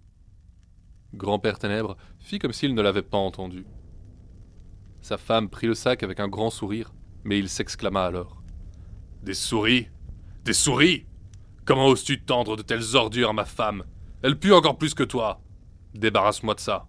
Grand-père 1.15 1.57
Ténèbres 1.57 1.97
fit 2.19 2.37
comme 2.37 2.53
s'il 2.53 2.75
ne 2.75 2.81
l'avait 2.83 3.01
pas 3.01 3.17
entendu. 3.17 3.65
Sa 5.01 5.17
femme 5.17 5.49
prit 5.49 5.65
le 5.65 5.73
sac 5.73 6.03
avec 6.03 6.19
un 6.19 6.27
grand 6.27 6.51
sourire, 6.51 6.93
mais 7.23 7.39
il 7.39 7.49
s'exclama 7.49 8.05
alors. 8.05 8.43
Des 9.23 9.33
souris 9.33 9.87
Des 10.43 10.53
souris 10.53 11.07
Comment 11.65 11.87
oses-tu 11.87 12.21
tendre 12.21 12.55
de 12.55 12.61
telles 12.61 12.95
ordures 12.95 13.31
à 13.31 13.33
ma 13.33 13.45
femme? 13.45 13.83
Elle 14.21 14.37
pue 14.37 14.53
encore 14.53 14.77
plus 14.77 14.93
que 14.93 15.01
toi 15.01 15.41
Débarrasse-moi 15.95 16.53
de 16.53 16.59
ça. 16.59 16.87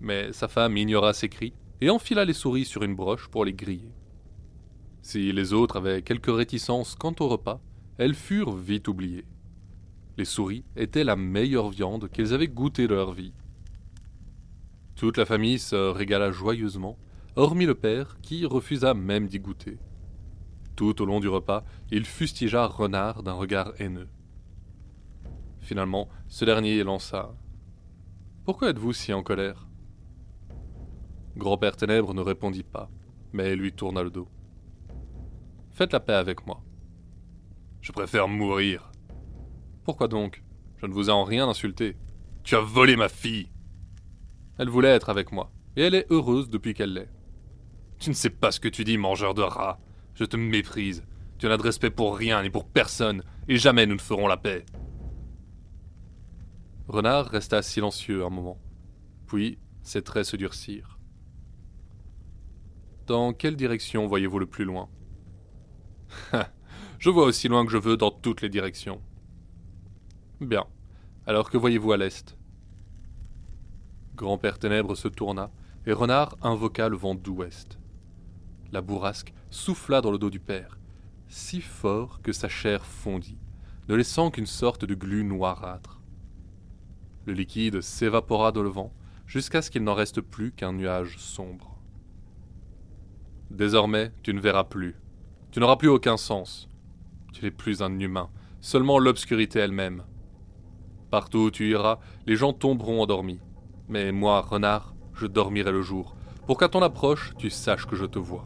Mais 0.00 0.34
sa 0.34 0.48
femme 0.48 0.76
ignora 0.76 1.14
ses 1.14 1.30
cris 1.30 1.54
et 1.80 1.90
enfila 1.90 2.24
les 2.24 2.32
souris 2.32 2.64
sur 2.64 2.82
une 2.82 2.94
broche 2.94 3.28
pour 3.28 3.44
les 3.44 3.54
griller. 3.54 3.92
Si 5.02 5.32
les 5.32 5.52
autres 5.52 5.76
avaient 5.76 6.02
quelques 6.02 6.34
réticences 6.34 6.94
quant 6.94 7.14
au 7.20 7.28
repas, 7.28 7.60
elles 7.98 8.14
furent 8.14 8.54
vite 8.54 8.88
oubliées. 8.88 9.26
Les 10.18 10.24
souris 10.24 10.64
étaient 10.76 11.04
la 11.04 11.16
meilleure 11.16 11.70
viande 11.70 12.10
qu'ils 12.10 12.34
avaient 12.34 12.48
goûtée 12.48 12.86
de 12.86 12.94
leur 12.94 13.12
vie. 13.12 13.32
Toute 14.96 15.16
la 15.16 15.24
famille 15.24 15.58
se 15.58 15.90
régala 15.90 16.30
joyeusement, 16.30 16.98
hormis 17.36 17.64
le 17.64 17.74
père 17.74 18.18
qui 18.20 18.44
refusa 18.44 18.92
même 18.92 19.28
d'y 19.28 19.40
goûter. 19.40 19.78
Tout 20.76 21.00
au 21.00 21.06
long 21.06 21.20
du 21.20 21.28
repas, 21.28 21.64
il 21.90 22.04
fustigea 22.04 22.66
Renard 22.66 23.22
d'un 23.22 23.32
regard 23.32 23.72
haineux. 23.78 24.08
Finalement, 25.60 26.08
ce 26.28 26.44
dernier 26.44 26.82
lança 26.82 27.34
Pourquoi 28.44 28.70
êtes-vous 28.70 28.92
si 28.92 29.12
en 29.12 29.22
colère? 29.22 29.69
Grand-père 31.36 31.76
Ténèbres 31.76 32.14
ne 32.14 32.20
répondit 32.20 32.62
pas, 32.62 32.90
mais 33.32 33.54
lui 33.54 33.72
tourna 33.72 34.02
le 34.02 34.10
dos. 34.10 34.28
Faites 35.70 35.92
la 35.92 36.00
paix 36.00 36.14
avec 36.14 36.46
moi. 36.46 36.62
Je 37.80 37.92
préfère 37.92 38.28
mourir. 38.28 38.90
Pourquoi 39.84 40.08
donc? 40.08 40.42
Je 40.78 40.86
ne 40.86 40.92
vous 40.92 41.08
ai 41.08 41.12
en 41.12 41.24
rien 41.24 41.48
insulté. 41.48 41.96
Tu 42.42 42.56
as 42.56 42.60
volé 42.60 42.96
ma 42.96 43.08
fille. 43.08 43.50
Elle 44.58 44.68
voulait 44.68 44.88
être 44.88 45.08
avec 45.08 45.32
moi, 45.32 45.50
et 45.76 45.82
elle 45.82 45.94
est 45.94 46.06
heureuse 46.10 46.50
depuis 46.50 46.74
qu'elle 46.74 46.92
l'est. 46.92 47.10
Tu 47.98 48.10
ne 48.10 48.14
sais 48.14 48.30
pas 48.30 48.50
ce 48.50 48.60
que 48.60 48.68
tu 48.68 48.84
dis, 48.84 48.98
mangeur 48.98 49.34
de 49.34 49.42
rats. 49.42 49.78
Je 50.14 50.24
te 50.24 50.36
méprise. 50.36 51.04
Tu 51.38 51.46
n'as 51.46 51.56
de 51.56 51.62
respect 51.62 51.90
pour 51.90 52.16
rien 52.16 52.42
ni 52.42 52.50
pour 52.50 52.66
personne, 52.66 53.22
et 53.48 53.56
jamais 53.56 53.86
nous 53.86 53.94
ne 53.94 54.00
ferons 54.00 54.26
la 54.26 54.36
paix. 54.36 54.66
Renard 56.88 57.26
resta 57.26 57.62
silencieux 57.62 58.24
un 58.24 58.30
moment. 58.30 58.58
Puis 59.26 59.58
ses 59.82 60.02
traits 60.02 60.26
se 60.26 60.36
durcirent. 60.36 60.99
Dans 63.10 63.32
quelle 63.32 63.56
direction 63.56 64.06
voyez-vous 64.06 64.38
le 64.38 64.46
plus 64.46 64.64
loin? 64.64 64.88
Je 67.00 67.10
vois 67.10 67.24
aussi 67.24 67.48
loin 67.48 67.66
que 67.66 67.72
je 67.72 67.76
veux 67.76 67.96
dans 67.96 68.12
toutes 68.12 68.40
les 68.40 68.48
directions. 68.48 69.02
Bien. 70.40 70.64
Alors 71.26 71.50
que 71.50 71.58
voyez-vous 71.58 71.90
à 71.90 71.96
l'est? 71.96 72.38
Grand-père 74.14 74.60
Ténèbres 74.60 74.94
se 74.94 75.08
tourna, 75.08 75.50
et 75.86 75.92
Renard 75.92 76.36
invoqua 76.40 76.88
le 76.88 76.96
vent 76.96 77.16
d'ouest 77.16 77.80
la 78.70 78.80
bourrasque 78.80 79.34
souffla 79.50 80.00
dans 80.00 80.12
le 80.12 80.18
dos 80.18 80.30
du 80.30 80.38
père, 80.38 80.78
si 81.26 81.60
fort 81.60 82.22
que 82.22 82.30
sa 82.30 82.48
chair 82.48 82.86
fondit, 82.86 83.38
ne 83.88 83.96
laissant 83.96 84.30
qu'une 84.30 84.46
sorte 84.46 84.84
de 84.84 84.94
glu 84.94 85.24
noirâtre. 85.24 86.00
Le 87.26 87.32
liquide 87.32 87.80
s'évapora 87.80 88.52
dans 88.52 88.62
le 88.62 88.68
vent 88.68 88.92
jusqu'à 89.26 89.62
ce 89.62 89.72
qu'il 89.72 89.82
n'en 89.82 89.94
reste 89.94 90.20
plus 90.20 90.52
qu'un 90.52 90.74
nuage 90.74 91.18
sombre. 91.18 91.79
Désormais, 93.50 94.12
tu 94.22 94.32
ne 94.32 94.40
verras 94.40 94.64
plus. 94.64 94.96
Tu 95.50 95.58
n'auras 95.58 95.76
plus 95.76 95.88
aucun 95.88 96.16
sens. 96.16 96.68
Tu 97.32 97.44
n'es 97.44 97.50
plus 97.50 97.82
un 97.82 97.98
humain, 97.98 98.30
seulement 98.60 98.98
l'obscurité 98.98 99.58
elle-même. 99.58 100.04
Partout 101.10 101.38
où 101.38 101.50
tu 101.50 101.68
iras, 101.68 101.98
les 102.26 102.36
gens 102.36 102.52
tomberont 102.52 103.02
endormis. 103.02 103.40
Mais 103.88 104.12
moi, 104.12 104.40
renard, 104.40 104.94
je 105.14 105.26
dormirai 105.26 105.72
le 105.72 105.82
jour, 105.82 106.14
pour 106.46 106.58
qu'à 106.58 106.68
ton 106.68 106.82
approche, 106.82 107.32
tu 107.38 107.50
saches 107.50 107.86
que 107.86 107.96
je 107.96 108.04
te 108.04 108.20
vois. 108.20 108.44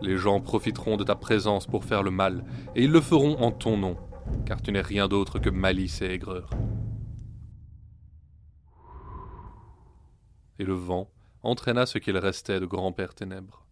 Les 0.00 0.16
gens 0.16 0.40
profiteront 0.40 0.96
de 0.96 1.04
ta 1.04 1.14
présence 1.14 1.66
pour 1.66 1.84
faire 1.84 2.02
le 2.02 2.10
mal, 2.10 2.44
et 2.74 2.82
ils 2.82 2.90
le 2.90 3.00
feront 3.00 3.38
en 3.38 3.52
ton 3.52 3.76
nom, 3.76 3.96
car 4.44 4.60
tu 4.60 4.72
n'es 4.72 4.80
rien 4.80 5.06
d'autre 5.06 5.38
que 5.38 5.50
malice 5.50 6.02
et 6.02 6.06
aigreur. 6.06 6.50
Et 10.58 10.64
le 10.64 10.74
vent 10.74 11.08
entraîna 11.42 11.86
ce 11.86 11.98
qu'il 11.98 12.16
restait 12.16 12.60
de 12.60 12.66
grand-père 12.66 13.14
ténèbres. 13.14 13.64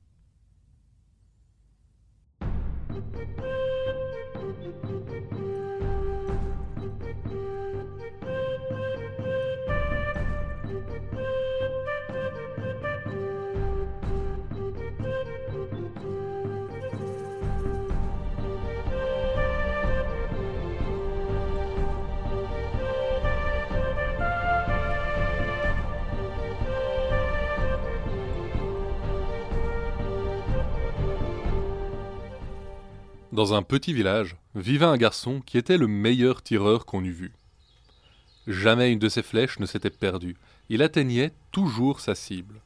Dans 33.40 33.54
un 33.54 33.62
petit 33.62 33.94
village 33.94 34.36
vivait 34.54 34.84
un 34.84 34.98
garçon 34.98 35.40
qui 35.40 35.56
était 35.56 35.78
le 35.78 35.86
meilleur 35.86 36.42
tireur 36.42 36.84
qu'on 36.84 37.02
eût 37.02 37.10
vu. 37.10 37.32
Jamais 38.46 38.92
une 38.92 38.98
de 38.98 39.08
ses 39.08 39.22
flèches 39.22 39.58
ne 39.60 39.64
s'était 39.64 39.88
perdue, 39.88 40.36
il 40.68 40.82
atteignait 40.82 41.32
toujours 41.50 42.00
sa 42.00 42.14
cible. 42.14 42.60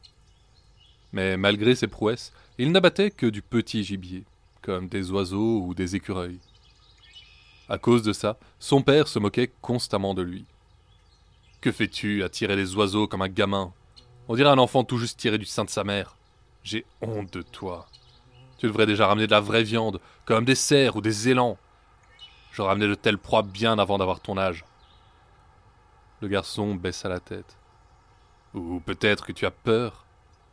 Mais 1.13 1.37
malgré 1.37 1.77
ses 1.77 1.87
prouesses, 1.87 2.33
il 2.59 2.73
n'abattait 2.73 3.13
que 3.13 3.27
du 3.27 3.41
petit 3.41 3.85
gibier, 3.85 4.25
comme 4.63 4.89
des 4.89 5.13
oiseaux 5.13 5.61
ou 5.61 5.75
des 5.75 5.95
écureuils. 5.95 6.41
À 7.69 7.79
cause 7.79 8.03
de 8.03 8.13
ça, 8.13 8.37
son 8.59 8.83
père 8.83 9.07
se 9.07 9.21
moquait 9.21 9.53
constamment 9.63 10.13
de 10.13 10.23
lui. 10.23 10.45
Que 11.61 11.71
fais-tu 11.71 12.25
à 12.25 12.29
tirer 12.29 12.57
des 12.57 12.75
oiseaux 12.75 13.07
comme 13.07 13.23
un 13.23 13.29
gamin? 13.29 13.73
On 14.27 14.35
dirait 14.35 14.51
un 14.51 14.59
enfant 14.59 14.83
tout 14.83 14.99
juste 14.99 15.21
tiré 15.21 15.39
du 15.39 15.47
sein 15.47 15.65
de 15.65 15.71
sa 15.71 15.85
mère. 15.85 16.17
J'ai 16.65 16.85
honte 17.01 17.33
de 17.33 17.43
toi. 17.43 17.87
Tu 18.59 18.67
devrais 18.67 18.87
déjà 18.87 19.07
ramener 19.07 19.27
de 19.27 19.33
la 19.33 19.41
vraie 19.41 19.63
viande, 19.63 20.01
comme 20.25 20.45
des 20.45 20.55
cerfs 20.55 20.97
ou 20.97 21.01
des 21.01 21.29
élans. 21.29 21.59
Je 22.53 22.63
ramenais 22.63 22.87
de 22.87 22.95
telles 22.95 23.19
proies 23.19 23.43
bien 23.43 23.79
avant 23.79 23.99
d'avoir 23.99 24.21
ton 24.21 24.39
âge. 24.39 24.65
Le 26.21 26.29
garçon 26.29 26.75
baissa 26.75 27.09
la 27.09 27.21
tête. 27.21 27.57
Ou 28.55 28.81
peut-être 28.81 29.27
que 29.27 29.33
tu 29.33 29.47
as 29.47 29.51
peur. 29.51 30.05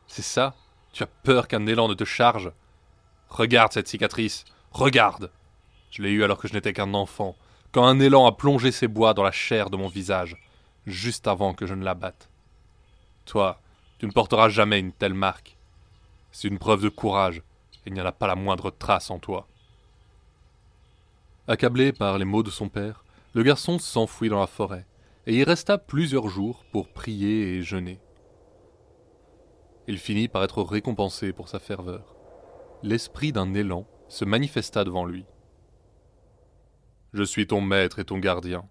C'est 0.07 0.23
ça 0.23 0.55
Tu 0.91 1.03
as 1.03 1.07
peur 1.07 1.47
qu'un 1.47 1.67
élan 1.67 1.87
ne 1.87 1.93
te 1.93 2.03
charge 2.03 2.51
Regarde 3.29 3.71
cette 3.71 3.87
cicatrice. 3.87 4.45
Regarde 4.71 5.31
Je 5.91 6.01
l'ai 6.01 6.09
eue 6.09 6.23
alors 6.23 6.39
que 6.39 6.47
je 6.47 6.53
n'étais 6.53 6.73
qu'un 6.73 6.93
enfant, 6.93 7.35
quand 7.71 7.85
un 7.85 7.99
élan 7.99 8.25
a 8.25 8.31
plongé 8.31 8.71
ses 8.71 8.87
bois 8.87 9.13
dans 9.13 9.23
la 9.23 9.31
chair 9.31 9.69
de 9.69 9.77
mon 9.77 9.87
visage, 9.87 10.35
juste 10.85 11.27
avant 11.27 11.53
que 11.53 11.65
je 11.65 11.73
ne 11.73 11.85
la 11.85 11.93
batte. 11.93 12.29
Toi, 13.25 13.61
tu 13.99 14.07
ne 14.07 14.11
porteras 14.11 14.49
jamais 14.49 14.79
une 14.79 14.91
telle 14.91 15.13
marque. 15.13 15.57
C'est 16.31 16.47
une 16.47 16.59
preuve 16.59 16.81
de 16.81 16.89
courage, 16.89 17.43
il 17.85 17.93
n'y 17.93 18.01
en 18.01 18.05
a 18.05 18.11
pas 18.11 18.27
la 18.27 18.35
moindre 18.35 18.71
trace 18.71 19.09
en 19.09 19.19
toi. 19.19 19.47
Accablé 21.47 21.91
par 21.91 22.17
les 22.17 22.25
mots 22.25 22.43
de 22.43 22.49
son 22.49 22.69
père, 22.69 23.03
le 23.33 23.43
garçon 23.43 23.79
s'enfuit 23.79 24.29
dans 24.29 24.39
la 24.39 24.47
forêt, 24.47 24.85
et 25.25 25.35
y 25.35 25.43
resta 25.43 25.77
plusieurs 25.77 26.27
jours 26.27 26.63
pour 26.71 26.89
prier 26.89 27.55
et 27.55 27.61
jeûner. 27.61 27.99
Il 29.87 29.97
finit 29.97 30.27
par 30.27 30.43
être 30.43 30.61
récompensé 30.61 31.33
pour 31.33 31.49
sa 31.49 31.59
ferveur. 31.59 32.15
L'esprit 32.83 33.31
d'un 33.31 33.53
élan 33.53 33.87
se 34.07 34.25
manifesta 34.25 34.83
devant 34.83 35.05
lui. 35.05 35.25
Je 37.13 37.23
suis 37.23 37.47
ton 37.47 37.61
maître 37.61 37.99
et 37.99 38.05
ton 38.05 38.19
gardien. 38.19 38.67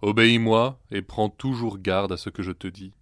Obéis-moi 0.00 0.78
et 0.90 1.02
prends 1.02 1.28
toujours 1.28 1.78
garde 1.78 2.12
à 2.12 2.16
ce 2.16 2.30
que 2.30 2.42
je 2.42 2.52
te 2.52 2.68
dis. 2.68 2.94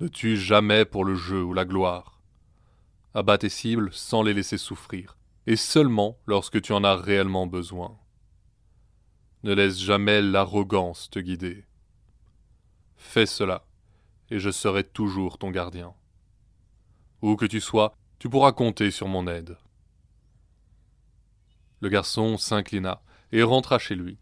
Ne 0.00 0.08
tue 0.08 0.36
jamais 0.36 0.84
pour 0.84 1.04
le 1.04 1.14
jeu 1.14 1.42
ou 1.42 1.54
la 1.54 1.64
gloire. 1.64 2.15
Abat 3.16 3.38
tes 3.38 3.48
cibles 3.48 3.94
sans 3.94 4.22
les 4.22 4.34
laisser 4.34 4.58
souffrir, 4.58 5.16
et 5.46 5.56
seulement 5.56 6.18
lorsque 6.26 6.60
tu 6.60 6.74
en 6.74 6.84
as 6.84 6.96
réellement 6.96 7.46
besoin. 7.46 7.96
Ne 9.42 9.54
laisse 9.54 9.78
jamais 9.78 10.20
l'arrogance 10.20 11.08
te 11.08 11.18
guider. 11.18 11.64
Fais 12.98 13.24
cela, 13.24 13.64
et 14.28 14.38
je 14.38 14.50
serai 14.50 14.84
toujours 14.84 15.38
ton 15.38 15.50
gardien. 15.50 15.94
Où 17.22 17.36
que 17.36 17.46
tu 17.46 17.58
sois, 17.58 17.94
tu 18.18 18.28
pourras 18.28 18.52
compter 18.52 18.90
sur 18.90 19.08
mon 19.08 19.26
aide. 19.26 19.56
Le 21.80 21.88
garçon 21.88 22.36
s'inclina 22.36 23.00
et 23.32 23.42
rentra 23.42 23.78
chez 23.78 23.94
lui. 23.94 24.18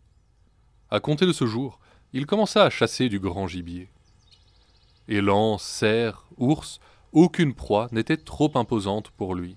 À 0.89 1.01
compter 1.01 1.27
de 1.27 1.33
ce 1.33 1.47
jour, 1.47 1.81
il 2.13 2.27
commença 2.27 2.63
à 2.63 2.71
chasser 2.71 3.09
du 3.09 3.19
grand 3.19 3.49
gibier. 3.49 3.91
Élan, 5.09 5.59
cerf, 5.59 6.29
ours, 6.37 6.79
aucune 7.15 7.55
proie 7.55 7.89
n'était 7.93 8.17
trop 8.19 8.51
imposante 8.57 9.11
pour 9.11 9.35
lui. 9.35 9.57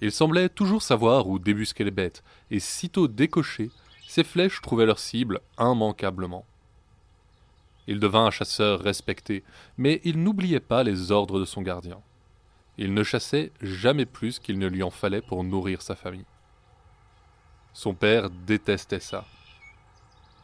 Il 0.00 0.10
semblait 0.10 0.48
toujours 0.48 0.82
savoir 0.82 1.28
où 1.28 1.38
débusquer 1.38 1.84
les 1.84 1.90
bêtes, 1.90 2.24
et 2.50 2.58
sitôt 2.58 3.06
décochées, 3.06 3.70
ses 4.08 4.24
flèches 4.24 4.62
trouvaient 4.62 4.86
leur 4.86 4.98
cible 4.98 5.40
immanquablement. 5.58 6.46
Il 7.86 8.00
devint 8.00 8.24
un 8.24 8.30
chasseur 8.30 8.80
respecté, 8.80 9.44
mais 9.76 10.00
il 10.04 10.22
n'oubliait 10.22 10.60
pas 10.60 10.82
les 10.82 11.12
ordres 11.12 11.38
de 11.38 11.44
son 11.44 11.60
gardien. 11.60 12.00
Il 12.78 12.94
ne 12.94 13.02
chassait 13.02 13.52
jamais 13.60 14.06
plus 14.06 14.38
qu'il 14.38 14.58
ne 14.58 14.66
lui 14.66 14.82
en 14.82 14.90
fallait 14.90 15.20
pour 15.20 15.44
nourrir 15.44 15.82
sa 15.82 15.94
famille. 15.94 16.24
Son 17.74 17.94
père 17.94 18.30
détestait 18.30 19.00
ça. 19.00 19.26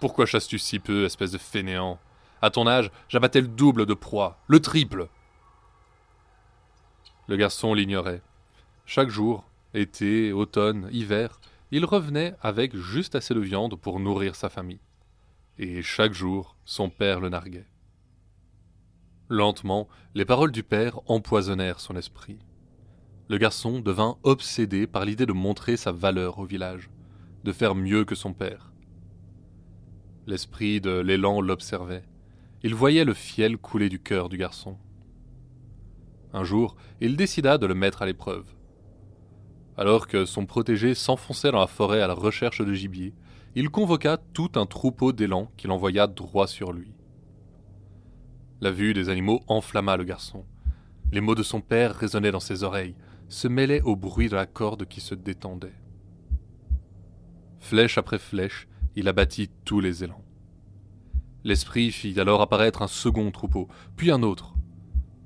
Pourquoi 0.01 0.27
chasses-tu 0.27 0.59
si 0.59 0.79
peu, 0.79 1.07
espèce 1.07 1.31
de 1.31 1.39
fainéant? 1.39 1.99
À 2.43 2.51
ton 2.51 2.67
âge, 2.67 2.91
j'abattais 3.09 3.41
le 3.41 3.49
double 3.49 3.87
de 3.87 3.95
proie, 3.95 4.39
le 4.47 4.61
triple. 4.61 5.09
Le 7.29 7.37
garçon 7.37 7.75
l'ignorait. 7.75 8.23
Chaque 8.85 9.09
jour, 9.09 9.45
été, 9.75 10.33
automne, 10.33 10.89
hiver, 10.93 11.41
il 11.73 11.85
revenait 11.85 12.35
avec 12.41 12.77
juste 12.77 13.15
assez 13.15 13.35
de 13.35 13.41
viande 13.41 13.75
pour 13.77 13.99
nourrir 13.99 14.37
sa 14.37 14.49
famille. 14.49 14.81
Et 15.59 15.83
chaque 15.83 16.13
jour, 16.13 16.57
son 16.65 16.89
père 16.89 17.21
le 17.21 17.29
narguait. 17.29 17.67
Lentement, 19.29 19.89
les 20.15 20.25
paroles 20.25 20.53
du 20.53 20.63
père 20.63 21.01
empoisonnèrent 21.07 21.81
son 21.81 21.97
esprit. 21.97 22.39
Le 23.29 23.39
garçon 23.39 23.81
devint 23.81 24.19
obsédé 24.23 24.87
par 24.87 25.05
l'idée 25.05 25.27
de 25.27 25.33
montrer 25.33 25.77
sa 25.77 25.91
valeur 25.91 26.39
au 26.39 26.45
village 26.45 26.91
de 27.43 27.53
faire 27.53 27.75
mieux 27.75 28.05
que 28.05 28.15
son 28.15 28.33
père. 28.33 28.73
L'esprit 30.27 30.81
de 30.81 30.99
l'élan 30.99 31.41
l'observait. 31.41 32.03
Il 32.63 32.75
voyait 32.75 33.05
le 33.05 33.15
fiel 33.15 33.57
couler 33.57 33.89
du 33.89 34.01
cœur 34.01 34.29
du 34.29 34.37
garçon. 34.37 34.77
Un 36.33 36.45
jour, 36.45 36.77
il 37.01 37.17
décida 37.17 37.59
de 37.59 37.67
le 37.67 37.75
mettre 37.75 38.03
à 38.03 38.07
l'épreuve. 38.07 38.45
Alors 39.77 40.07
que 40.07 40.25
son 40.25 40.47
protégé 40.47 40.95
s'enfonçait 40.95 41.51
dans 41.51 41.61
la 41.61 41.67
forêt 41.67 42.01
à 42.01 42.07
la 42.07 42.15
recherche 42.15 42.63
de 42.63 42.73
gibier, 42.73 43.15
il 43.55 43.71
convoqua 43.71 44.19
tout 44.19 44.51
un 44.57 44.67
troupeau 44.67 45.13
d'élans 45.13 45.51
qu'il 45.57 45.71
envoya 45.71 46.07
droit 46.07 46.47
sur 46.47 46.73
lui. 46.73 46.93
La 48.61 48.71
vue 48.71 48.95
des 48.95 49.09
animaux 49.09 49.43
enflamma 49.49 49.97
le 49.97 50.05
garçon. 50.05 50.45
Les 51.13 51.21
mots 51.21 51.35
de 51.35 51.43
son 51.43 51.61
père 51.61 51.95
résonnaient 51.95 52.33
dans 52.33 52.41
ses 52.41 52.65
oreilles, 52.65 52.97
se 53.29 53.49
mêlaient 53.49 53.83
au 53.83 53.97
bruit 53.97 54.29
de 54.29 54.37
la 54.37 54.47
corde 54.47 54.87
qui 54.87 55.01
se 55.01 55.15
détendait. 55.15 55.75
Flèche 57.61 57.99
après 57.99 58.19
flèche, 58.19 58.67
il 58.95 59.09
abattit 59.09 59.51
tous 59.65 59.81
les 59.81 60.05
élans. 60.05 60.25
L'esprit 61.45 61.93
fit 61.93 62.19
alors 62.19 62.41
apparaître 62.41 62.83
un 62.83 62.89
second 62.89 63.31
troupeau, 63.31 63.69
puis 63.97 64.11
un 64.11 64.23
autre. 64.23 64.56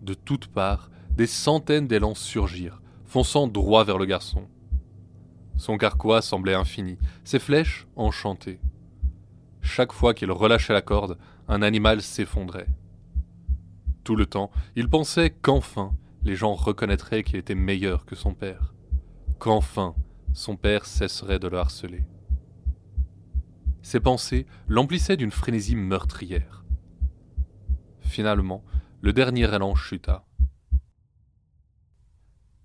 De 0.00 0.14
toutes 0.14 0.46
parts, 0.46 0.90
des 1.10 1.26
centaines 1.26 1.86
d'élans 1.86 2.14
surgirent, 2.14 2.80
fonçant 3.04 3.46
droit 3.46 3.84
vers 3.84 3.98
le 3.98 4.06
garçon. 4.06 4.48
Son 5.56 5.76
carquois 5.76 6.22
semblait 6.22 6.54
infini, 6.54 6.96
ses 7.22 7.38
flèches 7.38 7.86
enchantées. 7.96 8.60
Chaque 9.60 9.92
fois 9.92 10.14
qu'il 10.14 10.32
relâchait 10.32 10.72
la 10.72 10.80
corde, 10.80 11.18
un 11.48 11.60
animal 11.60 12.00
s'effondrait. 12.00 12.68
Tout 14.04 14.16
le 14.16 14.26
temps, 14.26 14.50
il 14.74 14.88
pensait 14.88 15.30
qu'enfin 15.30 15.92
les 16.22 16.34
gens 16.34 16.54
reconnaîtraient 16.54 17.22
qu'il 17.22 17.36
était 17.36 17.54
meilleur 17.54 18.06
que 18.06 18.16
son 18.16 18.32
père, 18.32 18.72
qu'enfin 19.38 19.94
son 20.32 20.56
père 20.56 20.86
cesserait 20.86 21.38
de 21.38 21.48
le 21.48 21.58
harceler. 21.58 22.04
Ses 23.82 24.00
pensées 24.00 24.46
l'emplissaient 24.68 25.16
d'une 25.16 25.30
frénésie 25.30 25.76
meurtrière. 25.76 26.64
Finalement, 28.00 28.64
le 29.02 29.14
dernier 29.14 29.44
élan 29.54 29.74
chuta. 29.74 30.26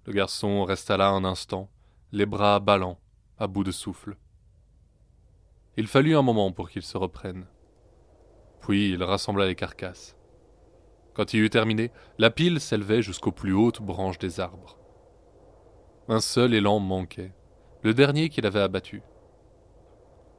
Le 0.05 0.11
garçon 0.11 0.65
resta 0.65 0.97
là 0.97 1.07
un 1.07 1.23
instant, 1.23 1.69
les 2.11 2.25
bras 2.25 2.59
ballants, 2.59 2.99
à 3.37 3.47
bout 3.47 3.63
de 3.63 3.71
souffle. 3.71 4.17
Il 5.77 5.87
fallut 5.87 6.17
un 6.17 6.21
moment 6.21 6.51
pour 6.51 6.69
qu'il 6.69 6.81
se 6.81 6.97
reprenne. 6.97 7.45
Puis 8.59 8.91
il 8.91 9.01
rassembla 9.01 9.47
les 9.47 9.55
carcasses. 9.55 10.17
Quand 11.13 11.33
il 11.33 11.39
eut 11.39 11.49
terminé, 11.49 11.91
la 12.17 12.29
pile 12.29 12.59
s'élevait 12.59 13.01
jusqu'aux 13.01 13.31
plus 13.31 13.53
hautes 13.53 13.81
branches 13.81 14.19
des 14.19 14.41
arbres. 14.41 14.77
Un 16.09 16.19
seul 16.19 16.53
élan 16.53 16.81
manquait, 16.81 17.31
le 17.81 17.93
dernier 17.93 18.27
qu'il 18.27 18.45
avait 18.45 18.59
abattu. 18.59 19.01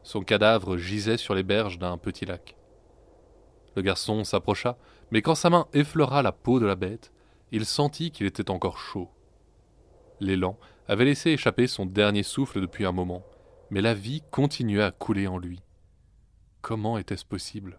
Son 0.03 0.21
cadavre 0.21 0.77
gisait 0.77 1.17
sur 1.17 1.35
les 1.35 1.43
berges 1.43 1.79
d'un 1.79 1.97
petit 1.97 2.27
lac. 2.27 2.55
Le 3.77 3.83
garçon 3.83 4.25
s'approcha, 4.25 4.79
mais 5.11 5.23
quand 5.23 5.35
sa 5.35 5.51
main 5.51 5.69
effleura 5.75 6.23
la 6.23 6.33
peau 6.33 6.59
de 6.59 6.67
la 6.67 6.75
bête, 6.75 7.13
il 7.53 7.67
sentit 7.67 8.11
qu'il 8.11 8.27
était 8.27 8.51
encore 8.51 8.79
chaud. 8.79 9.11
L'élan 10.19 10.59
avait 10.89 11.05
laissé 11.05 11.31
échapper 11.31 11.67
son 11.67 11.85
dernier 11.85 12.23
souffle 12.23 12.61
depuis 12.61 12.87
un 12.87 12.93
moment, 12.93 13.23
mais 13.71 13.83
la 13.83 13.93
vie 13.93 14.23
continuait 14.31 14.83
à 14.83 14.91
couler 14.91 15.27
en 15.27 15.39
lui. 15.39 15.61
Comment 16.63 16.97
était-ce 16.97 17.27
possible? 17.27 17.79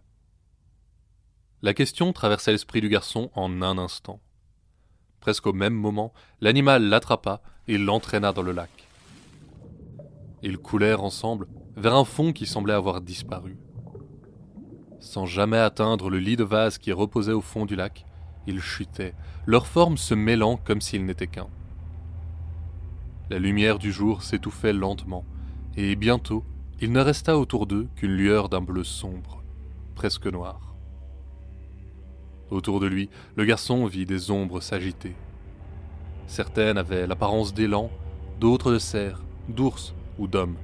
La 1.62 1.74
question 1.74 2.12
traversa 2.12 2.52
l'esprit 2.52 2.80
du 2.80 2.88
garçon 2.88 3.30
en 3.34 3.60
un 3.62 3.76
instant. 3.76 4.20
Presque 5.18 5.48
au 5.48 5.52
même 5.52 5.74
moment, 5.74 6.12
l'animal 6.40 6.84
l'attrapa 6.84 7.42
et 7.66 7.76
l'entraîna 7.76 8.32
dans 8.32 8.42
le 8.42 8.52
lac. 8.52 8.70
Ils 10.42 10.58
coulèrent 10.58 11.02
ensemble 11.02 11.48
vers 11.76 11.96
un 11.96 12.04
fond 12.04 12.32
qui 12.32 12.46
semblait 12.46 12.72
avoir 12.72 13.00
disparu. 13.00 13.56
Sans 15.00 15.26
jamais 15.26 15.58
atteindre 15.58 16.10
le 16.10 16.18
lit 16.18 16.36
de 16.36 16.44
vase 16.44 16.78
qui 16.78 16.92
reposait 16.92 17.32
au 17.32 17.40
fond 17.40 17.66
du 17.66 17.76
lac, 17.76 18.04
ils 18.46 18.60
chutaient, 18.60 19.14
leurs 19.46 19.66
formes 19.66 19.96
se 19.96 20.14
mêlant 20.14 20.56
comme 20.56 20.80
s'ils 20.80 21.04
n'étaient 21.04 21.26
qu'un. 21.26 21.48
La 23.30 23.38
lumière 23.38 23.78
du 23.78 23.92
jour 23.92 24.22
s'étouffait 24.22 24.72
lentement, 24.72 25.24
et 25.76 25.96
bientôt 25.96 26.44
il 26.80 26.92
ne 26.92 27.00
resta 27.00 27.38
autour 27.38 27.66
d'eux 27.66 27.88
qu'une 27.96 28.16
lueur 28.16 28.48
d'un 28.48 28.60
bleu 28.60 28.84
sombre, 28.84 29.42
presque 29.94 30.26
noir. 30.26 30.74
Autour 32.50 32.80
de 32.80 32.86
lui, 32.86 33.10
le 33.36 33.44
garçon 33.44 33.86
vit 33.86 34.06
des 34.06 34.30
ombres 34.30 34.60
s'agiter. 34.60 35.14
Certaines 36.26 36.78
avaient 36.78 37.06
l'apparence 37.06 37.52
d'élan, 37.52 37.90
d'autres 38.40 38.72
de 38.72 38.78
cerfs, 38.78 39.22
d'ours 39.48 39.94
ou 40.18 40.26
d'hommes 40.26 40.56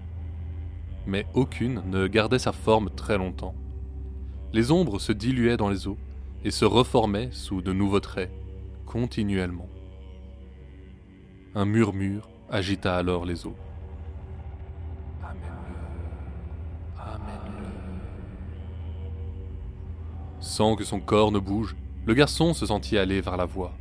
mais 1.06 1.26
aucune 1.34 1.82
ne 1.86 2.06
gardait 2.06 2.38
sa 2.38 2.52
forme 2.52 2.90
très 2.90 3.18
longtemps. 3.18 3.54
Les 4.54 4.70
ombres 4.70 5.00
se 5.00 5.10
diluaient 5.10 5.56
dans 5.56 5.68
les 5.68 5.88
eaux 5.88 5.98
et 6.44 6.52
se 6.52 6.64
reformaient 6.64 7.30
sous 7.32 7.60
de 7.60 7.72
nouveaux 7.72 7.98
traits, 7.98 8.30
continuellement. 8.86 9.68
Un 11.56 11.64
murmure 11.64 12.28
agita 12.48 12.96
alors 12.96 13.24
les 13.24 13.46
eaux. 13.46 13.56
Sans 20.38 20.76
que 20.76 20.84
son 20.84 21.00
corps 21.00 21.32
ne 21.32 21.40
bouge, 21.40 21.74
le 22.06 22.14
garçon 22.14 22.54
se 22.54 22.66
sentit 22.66 22.96
aller 22.96 23.20
vers 23.20 23.36
la 23.36 23.46
voie. 23.46 23.74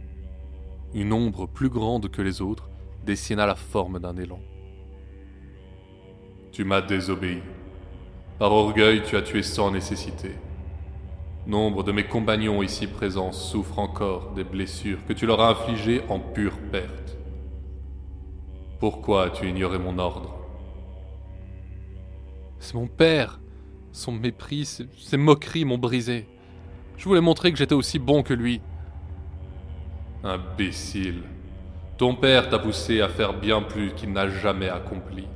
Une 0.96 1.14
ombre 1.14 1.46
plus 1.46 1.70
grande 1.70 2.10
que 2.10 2.24
les 2.24 2.42
autres 2.42 2.72
dessina 3.06 3.46
la 3.46 3.54
forme 3.54 4.00
d'un 4.00 4.18
élan. 4.18 4.40
Tu 6.52 6.64
m'as 6.64 6.82
désobéi. 6.82 7.44
Par 8.40 8.52
orgueil, 8.52 9.04
tu 9.04 9.16
as 9.16 9.22
tué 9.22 9.44
sans 9.44 9.70
nécessité. 9.70 10.32
Nombre 11.46 11.84
de 11.84 11.92
mes 11.92 12.06
compagnons 12.06 12.64
ici 12.64 12.88
présents 12.88 13.34
souffrent 13.34 13.80
encore 13.80 14.32
des 14.32 14.46
blessures 14.46 15.06
que 15.06 15.12
tu 15.12 15.26
leur 15.26 15.42
as 15.42 15.50
infligées 15.50 16.02
en 16.08 16.20
pure 16.20 16.58
perte. 16.72 17.18
Pourquoi 18.80 19.26
as-tu 19.26 19.50
ignoré 19.50 19.78
mon 19.78 19.98
ordre? 20.00 20.36
C'est 22.60 22.76
mon 22.76 22.88
père. 22.88 23.42
Son 23.92 24.14
mépris, 24.14 24.66
ses 24.98 25.18
moqueries 25.18 25.66
m'ont 25.66 25.78
brisé. 25.78 26.28
Je 26.98 27.04
voulais 27.04 27.22
montrer 27.22 27.52
que 27.52 27.58
j'étais 27.58 27.76
aussi 27.76 28.00
bon 28.00 28.24
que 28.24 28.34
lui. 28.34 28.62
Imbécile. 30.24 31.24
Ton 31.98 32.16
père 32.16 32.50
t'a 32.50 32.58
poussé 32.58 33.02
à 33.02 33.10
faire 33.10 33.34
bien 33.34 33.62
plus 33.62 33.94
qu'il 33.94 34.14
n'a 34.14 34.30
jamais 34.30 34.70
accompli. 34.70 35.28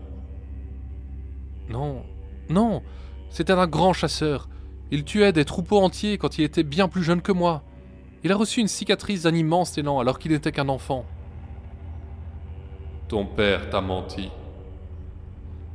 Non, 1.69 2.03
non, 2.49 2.81
c'était 3.29 3.53
un 3.53 3.67
grand 3.67 3.91
chasseur. 3.91 4.47
Il 4.89 5.03
tuait 5.03 5.33
des 5.33 5.43
troupeaux 5.43 5.79
entiers 5.79 6.17
quand 6.17 6.37
il 6.37 6.45
était 6.45 6.63
bien 6.63 6.87
plus 6.87 7.03
jeune 7.03 7.21
que 7.21 7.33
moi. 7.33 7.63
Il 8.23 8.31
a 8.31 8.35
reçu 8.37 8.61
une 8.61 8.67
cicatrice 8.67 9.23
d'un 9.23 9.35
immense 9.35 9.77
élan 9.77 9.99
alors 9.99 10.17
qu'il 10.17 10.31
n'était 10.31 10.51
qu'un 10.51 10.69
enfant. 10.69 11.05
Ton 13.09 13.25
père 13.25 13.69
t'a 13.69 13.81
menti. 13.81 14.29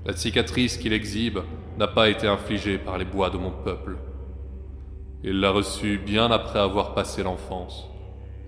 La 0.05 0.16
cicatrice 0.16 0.79
qu'il 0.79 0.92
exhibe 0.92 1.38
n'a 1.79 1.88
pas 1.88 2.09
été 2.09 2.27
infligée 2.27 2.79
par 2.79 2.98
les 2.98 3.05
bois 3.05 3.31
de 3.31 3.38
mon 3.38 3.51
peuple. 3.51 3.98
Il 5.22 5.40
l'a 5.40 5.51
reçue 5.51 5.98
bien 5.98 6.31
après 6.31 6.59
avoir 6.59 6.94
passé 6.94 7.22
l'enfance, 7.22 7.88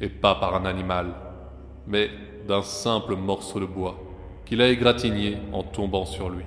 et 0.01 0.09
pas 0.09 0.35
par 0.35 0.57
un 0.57 0.65
animal, 0.65 1.15
mais 1.87 2.11
d'un 2.49 2.63
simple 2.63 3.17
morceau 3.17 3.61
de 3.61 3.67
bois 3.67 3.97
qu'il 4.45 4.61
a 4.61 4.69
égratigné 4.69 5.39
en 5.53 5.63
tombant 5.63 6.05
sur 6.05 6.29
lui. 6.29 6.45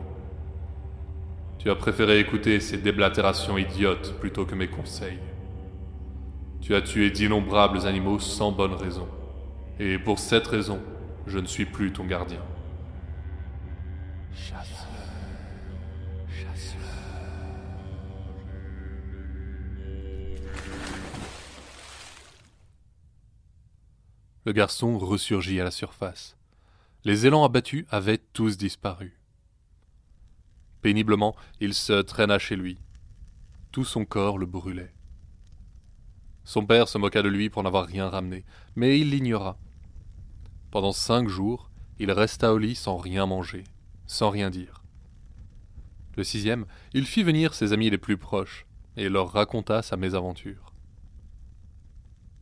Tu 1.67 1.71
as 1.71 1.75
préféré 1.75 2.21
écouter 2.21 2.61
ces 2.61 2.77
déblatérations 2.77 3.57
idiotes 3.57 4.17
plutôt 4.21 4.45
que 4.45 4.55
mes 4.55 4.69
conseils. 4.69 5.19
Tu 6.61 6.73
as 6.73 6.81
tué 6.81 7.11
d'innombrables 7.11 7.85
animaux 7.85 8.19
sans 8.19 8.53
bonne 8.53 8.71
raison, 8.71 9.05
et 9.77 9.99
pour 9.99 10.17
cette 10.17 10.47
raison, 10.47 10.79
je 11.25 11.39
ne 11.39 11.45
suis 11.45 11.65
plus 11.65 11.91
ton 11.91 12.05
gardien. 12.05 12.39
Le 24.45 24.53
garçon 24.53 24.97
ressurgit 24.97 25.59
à 25.59 25.65
la 25.65 25.71
surface. 25.71 26.37
Les 27.03 27.27
élans 27.27 27.43
abattus 27.43 27.85
avaient 27.91 28.21
tous 28.31 28.55
disparu. 28.55 29.16
Péniblement, 30.81 31.35
il 31.59 31.73
se 31.73 32.01
traîna 32.01 32.39
chez 32.39 32.55
lui. 32.55 32.77
Tout 33.71 33.85
son 33.85 34.05
corps 34.05 34.37
le 34.37 34.45
brûlait. 34.45 34.93
Son 36.43 36.65
père 36.65 36.87
se 36.87 36.97
moqua 36.97 37.21
de 37.21 37.29
lui 37.29 37.49
pour 37.49 37.63
n'avoir 37.63 37.85
rien 37.85 38.07
ramené, 38.07 38.45
mais 38.75 38.99
il 38.99 39.09
l'ignora. 39.09 39.57
Pendant 40.71 40.93
cinq 40.93 41.27
jours, 41.27 41.69
il 41.99 42.11
resta 42.11 42.53
au 42.53 42.57
lit 42.57 42.75
sans 42.75 42.97
rien 42.97 43.25
manger, 43.25 43.63
sans 44.05 44.29
rien 44.29 44.49
dire. 44.49 44.83
Le 46.15 46.23
sixième, 46.23 46.65
il 46.93 47.05
fit 47.05 47.23
venir 47.23 47.53
ses 47.53 47.73
amis 47.73 47.89
les 47.89 47.97
plus 47.97 48.17
proches 48.17 48.65
et 48.95 49.09
leur 49.09 49.31
raconta 49.31 49.81
sa 49.81 49.97
mésaventure. 49.97 50.73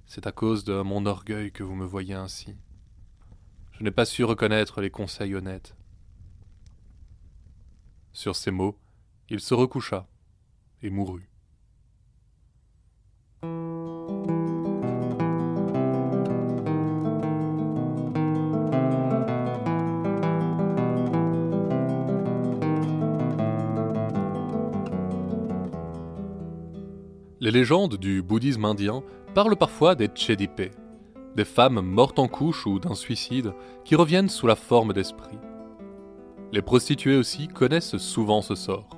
C'est 0.06 0.28
à 0.28 0.32
cause 0.32 0.64
de 0.64 0.82
mon 0.82 1.06
orgueil 1.06 1.52
que 1.52 1.64
vous 1.64 1.76
me 1.76 1.86
voyez 1.86 2.14
ainsi. 2.14 2.56
Je 3.74 3.84
n'ai 3.84 3.92
pas 3.92 4.06
su 4.06 4.24
reconnaître 4.24 4.80
les 4.82 4.90
conseils 4.90 5.36
honnêtes. 5.36 5.76
Sur 8.16 8.38
ces 8.38 8.50
mots, 8.50 8.78
il 9.30 9.42
se 9.42 9.54
recoucha 9.54 10.08
et 10.82 10.90
mourut. 10.90 11.30
Les 27.42 27.52
légendes 27.52 27.98
du 27.98 28.24
bouddhisme 28.24 28.64
indien 28.64 29.04
parlent 29.34 29.58
parfois 29.58 29.96
des 29.96 30.10
Chedipe, 30.16 30.72
des 31.36 31.44
femmes 31.44 31.82
mortes 31.82 32.18
en 32.18 32.30
couche 32.30 32.66
ou 32.66 32.80
d'un 32.80 32.96
suicide 32.96 33.54
qui 33.84 33.96
reviennent 33.96 34.30
sous 34.30 34.48
la 34.48 34.56
forme 34.56 34.94
d'esprits. 34.94 35.38
Les 36.52 36.62
prostituées 36.62 37.18
aussi 37.18 37.48
connaissent 37.48 37.98
souvent 37.98 38.42
ce 38.42 38.56
sort. 38.56 38.90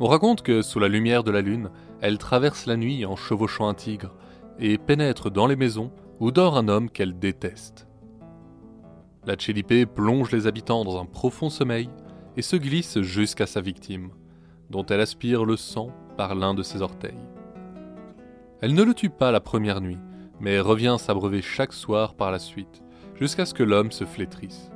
On 0.00 0.06
raconte 0.06 0.42
que, 0.42 0.62
sous 0.62 0.78
la 0.78 0.88
lumière 0.88 1.24
de 1.24 1.30
la 1.30 1.40
lune, 1.40 1.70
elles 2.00 2.18
traversent 2.18 2.66
la 2.66 2.76
nuit 2.76 3.06
en 3.06 3.16
chevauchant 3.16 3.68
un 3.68 3.74
tigre 3.74 4.14
et 4.58 4.78
pénètrent 4.78 5.30
dans 5.30 5.46
les 5.46 5.56
maisons 5.56 5.90
où 6.20 6.30
dort 6.30 6.56
un 6.56 6.68
homme 6.68 6.90
qu'elles 6.90 7.18
détestent. 7.18 7.86
La 9.26 9.36
Chedipe 9.38 9.86
plonge 9.94 10.32
les 10.32 10.46
habitants 10.46 10.84
dans 10.84 11.00
un 11.00 11.06
profond 11.06 11.48
sommeil 11.48 11.88
et 12.36 12.42
se 12.42 12.56
glisse 12.56 13.00
jusqu'à 13.00 13.46
sa 13.46 13.60
victime, 13.60 14.10
dont 14.70 14.84
elle 14.86 15.00
aspire 15.00 15.44
le 15.44 15.56
sang 15.56 15.90
par 16.16 16.34
l'un 16.34 16.54
de 16.54 16.62
ses 16.62 16.82
orteils. 16.82 17.14
Elle 18.60 18.74
ne 18.74 18.82
le 18.82 18.94
tue 18.94 19.10
pas 19.10 19.32
la 19.32 19.40
première 19.40 19.80
nuit, 19.80 19.98
mais 20.40 20.60
revient 20.60 20.96
s'abreuver 20.98 21.42
chaque 21.42 21.72
soir 21.72 22.14
par 22.14 22.30
la 22.30 22.38
suite, 22.38 22.82
jusqu'à 23.14 23.46
ce 23.46 23.54
que 23.54 23.62
l'homme 23.62 23.92
se 23.92 24.04
flétrisse. 24.04 24.70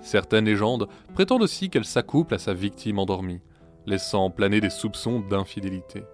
Certaines 0.00 0.46
légendes 0.46 0.88
prétendent 1.14 1.42
aussi 1.42 1.70
qu'elle 1.70 1.84
s'accouple 1.84 2.34
à 2.34 2.38
sa 2.38 2.54
victime 2.54 2.98
endormie, 2.98 3.40
laissant 3.86 4.30
planer 4.30 4.60
des 4.60 4.70
soupçons 4.70 5.20
d'infidélité. 5.20 6.04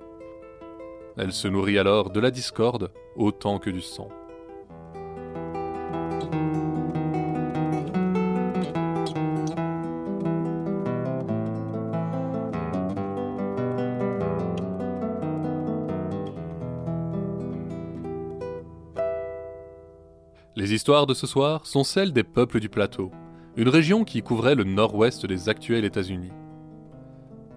Elle 1.17 1.33
se 1.33 1.49
nourrit 1.49 1.79
alors 1.79 2.11
de 2.11 2.21
la 2.21 2.31
discorde 2.31 2.91
autant 3.17 3.59
que 3.59 3.71
du 3.71 3.81
sang. 3.81 4.09
Les 20.57 20.73
histoires 20.73 21.07
de 21.07 21.15
ce 21.15 21.27
soir 21.27 21.67
sont 21.67 21.85
celles 21.85 22.13
des 22.13 22.23
peuples 22.23 22.61
du 22.61 22.69
plateau, 22.69 23.11
une 23.57 23.69
région 23.69 24.05
qui 24.05 24.23
couvrait 24.23 24.55
le 24.55 24.65
nord-ouest 24.65 25.27
des 25.27 25.49
actuels 25.49 25.85
États-Unis. 25.85 26.33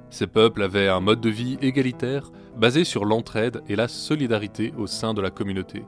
Ces 0.09 0.27
peuples 0.27 0.63
avaient 0.63 0.87
un 0.87 0.99
mode 0.99 1.21
de 1.21 1.29
vie 1.29 1.57
égalitaire 1.61 2.31
basé 2.55 2.83
sur 2.83 3.05
l'entraide 3.05 3.61
et 3.67 3.75
la 3.75 3.87
solidarité 3.87 4.73
au 4.77 4.87
sein 4.87 5.13
de 5.13 5.21
la 5.21 5.31
communauté. 5.31 5.83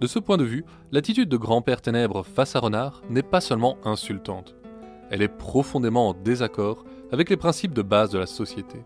De 0.00 0.06
ce 0.06 0.18
point 0.18 0.36
de 0.36 0.44
vue, 0.44 0.64
l'attitude 0.92 1.28
de 1.28 1.36
grand-père 1.36 1.80
Ténèbres 1.80 2.24
face 2.24 2.54
à 2.54 2.60
Renard 2.60 3.02
n'est 3.08 3.22
pas 3.22 3.40
seulement 3.40 3.78
insultante, 3.84 4.54
elle 5.10 5.22
est 5.22 5.28
profondément 5.28 6.10
en 6.10 6.14
désaccord 6.14 6.84
avec 7.12 7.30
les 7.30 7.36
principes 7.36 7.72
de 7.72 7.82
base 7.82 8.10
de 8.10 8.18
la 8.18 8.26
société. 8.26 8.78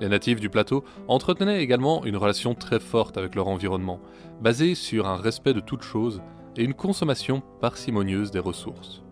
Les 0.00 0.08
natifs 0.08 0.40
du 0.40 0.48
plateau 0.48 0.82
entretenaient 1.08 1.62
également 1.62 2.04
une 2.04 2.16
relation 2.16 2.54
très 2.54 2.80
forte 2.80 3.18
avec 3.18 3.34
leur 3.34 3.48
environnement, 3.48 4.00
basée 4.40 4.74
sur 4.74 5.06
un 5.06 5.16
respect 5.16 5.52
de 5.52 5.60
toutes 5.60 5.82
choses 5.82 6.22
une 6.62 6.74
consommation 6.74 7.42
parcimonieuse 7.60 8.30
des 8.30 8.38
ressources. 8.38 9.02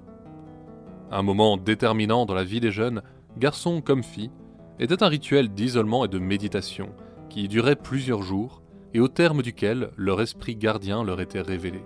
Un 1.11 1.23
moment 1.23 1.57
déterminant 1.57 2.27
dans 2.27 2.35
la 2.35 2.45
vie 2.45 2.61
des 2.61 2.71
jeunes, 2.71 3.03
garçons 3.39 3.81
comme 3.81 4.03
filles, 4.03 4.31
était 4.79 5.03
un 5.03 5.09
rituel 5.09 5.49
d'isolement 5.49 6.05
et 6.05 6.09
de 6.09 6.19
méditation 6.19 6.91
qui 7.31 7.49
durait 7.49 7.77
plusieurs 7.77 8.23
jours 8.23 8.63
et 8.95 9.01
au 9.01 9.09
terme 9.09 9.43
duquel 9.43 9.91
leur 9.97 10.21
esprit 10.21 10.57
gardien 10.57 11.03
leur 11.03 11.21
était 11.21 11.41
révélé. 11.41 11.83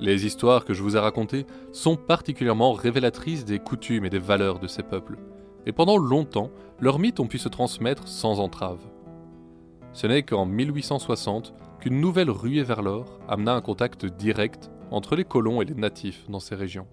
Les 0.00 0.26
histoires 0.26 0.64
que 0.64 0.74
je 0.74 0.82
vous 0.82 0.96
ai 0.96 1.00
racontées 1.00 1.46
sont 1.72 1.96
particulièrement 1.96 2.72
révélatrices 2.72 3.44
des 3.44 3.58
coutumes 3.58 4.04
et 4.04 4.10
des 4.10 4.18
valeurs 4.18 4.58
de 4.58 4.66
ces 4.66 4.82
peuples, 4.82 5.18
et 5.66 5.72
pendant 5.72 5.96
longtemps, 5.96 6.50
leurs 6.80 6.98
mythes 6.98 7.20
ont 7.20 7.26
pu 7.26 7.38
se 7.38 7.48
transmettre 7.48 8.08
sans 8.08 8.40
entrave. 8.40 8.80
Ce 9.92 10.06
n'est 10.06 10.24
qu'en 10.24 10.46
1860 10.46 11.54
qu'une 11.84 12.00
nouvelle 12.00 12.30
ruée 12.30 12.62
vers 12.62 12.80
l'or 12.80 13.20
amena 13.28 13.52
un 13.52 13.60
contact 13.60 14.06
direct 14.06 14.70
entre 14.90 15.16
les 15.16 15.24
colons 15.26 15.60
et 15.60 15.66
les 15.66 15.74
natifs 15.74 16.24
dans 16.30 16.40
ces 16.40 16.54
régions. 16.54 16.86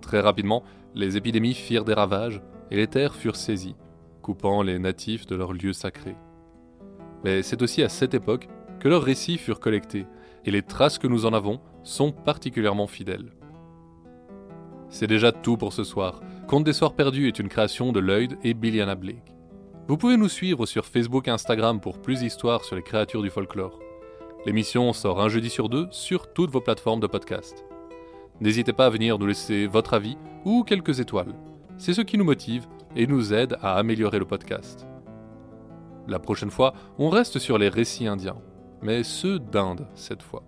Très 0.00 0.20
rapidement, 0.20 0.62
les 0.94 1.18
épidémies 1.18 1.52
firent 1.52 1.84
des 1.84 1.92
ravages 1.92 2.40
et 2.70 2.76
les 2.76 2.86
terres 2.86 3.14
furent 3.14 3.36
saisies, 3.36 3.76
coupant 4.22 4.62
les 4.62 4.78
natifs 4.78 5.26
de 5.26 5.36
leurs 5.36 5.52
lieux 5.52 5.74
sacrés. 5.74 6.16
Mais 7.22 7.42
c'est 7.42 7.60
aussi 7.60 7.82
à 7.82 7.90
cette 7.90 8.14
époque 8.14 8.48
que 8.80 8.88
leurs 8.88 9.02
récits 9.02 9.36
furent 9.36 9.60
collectés, 9.60 10.06
et 10.46 10.50
les 10.50 10.62
traces 10.62 10.96
que 10.96 11.06
nous 11.06 11.26
en 11.26 11.34
avons 11.34 11.60
sont 11.82 12.12
particulièrement 12.12 12.86
fidèles. 12.86 13.30
C'est 14.88 15.06
déjà 15.06 15.32
tout 15.32 15.58
pour 15.58 15.74
ce 15.74 15.84
soir. 15.84 16.22
Conte 16.48 16.64
des 16.64 16.72
Soirs 16.72 16.94
Perdus 16.94 17.28
est 17.28 17.38
une 17.38 17.50
création 17.50 17.92
de 17.92 18.00
Lloyd 18.00 18.38
et 18.42 18.54
Billiana 18.54 18.94
Blake. 18.94 19.33
Vous 19.86 19.98
pouvez 19.98 20.16
nous 20.16 20.30
suivre 20.30 20.64
sur 20.64 20.86
Facebook 20.86 21.28
et 21.28 21.30
Instagram 21.30 21.78
pour 21.78 22.00
plus 22.00 22.20
d'histoires 22.20 22.64
sur 22.64 22.74
les 22.74 22.82
créatures 22.82 23.22
du 23.22 23.28
folklore. 23.28 23.78
L'émission 24.46 24.94
sort 24.94 25.20
un 25.20 25.28
jeudi 25.28 25.50
sur 25.50 25.68
deux 25.68 25.88
sur 25.90 26.32
toutes 26.32 26.50
vos 26.50 26.62
plateformes 26.62 27.00
de 27.00 27.06
podcast. 27.06 27.66
N'hésitez 28.40 28.72
pas 28.72 28.86
à 28.86 28.90
venir 28.90 29.18
nous 29.18 29.26
laisser 29.26 29.66
votre 29.66 29.92
avis 29.92 30.16
ou 30.46 30.64
quelques 30.64 31.00
étoiles. 31.00 31.34
C'est 31.76 31.92
ce 31.92 32.00
qui 32.00 32.16
nous 32.16 32.24
motive 32.24 32.66
et 32.96 33.06
nous 33.06 33.34
aide 33.34 33.58
à 33.60 33.76
améliorer 33.76 34.18
le 34.18 34.24
podcast. 34.24 34.86
La 36.08 36.18
prochaine 36.18 36.50
fois, 36.50 36.72
on 36.98 37.10
reste 37.10 37.38
sur 37.38 37.58
les 37.58 37.68
récits 37.68 38.06
indiens, 38.06 38.40
mais 38.80 39.02
ceux 39.02 39.38
d'Inde 39.38 39.86
cette 39.94 40.22
fois. 40.22 40.44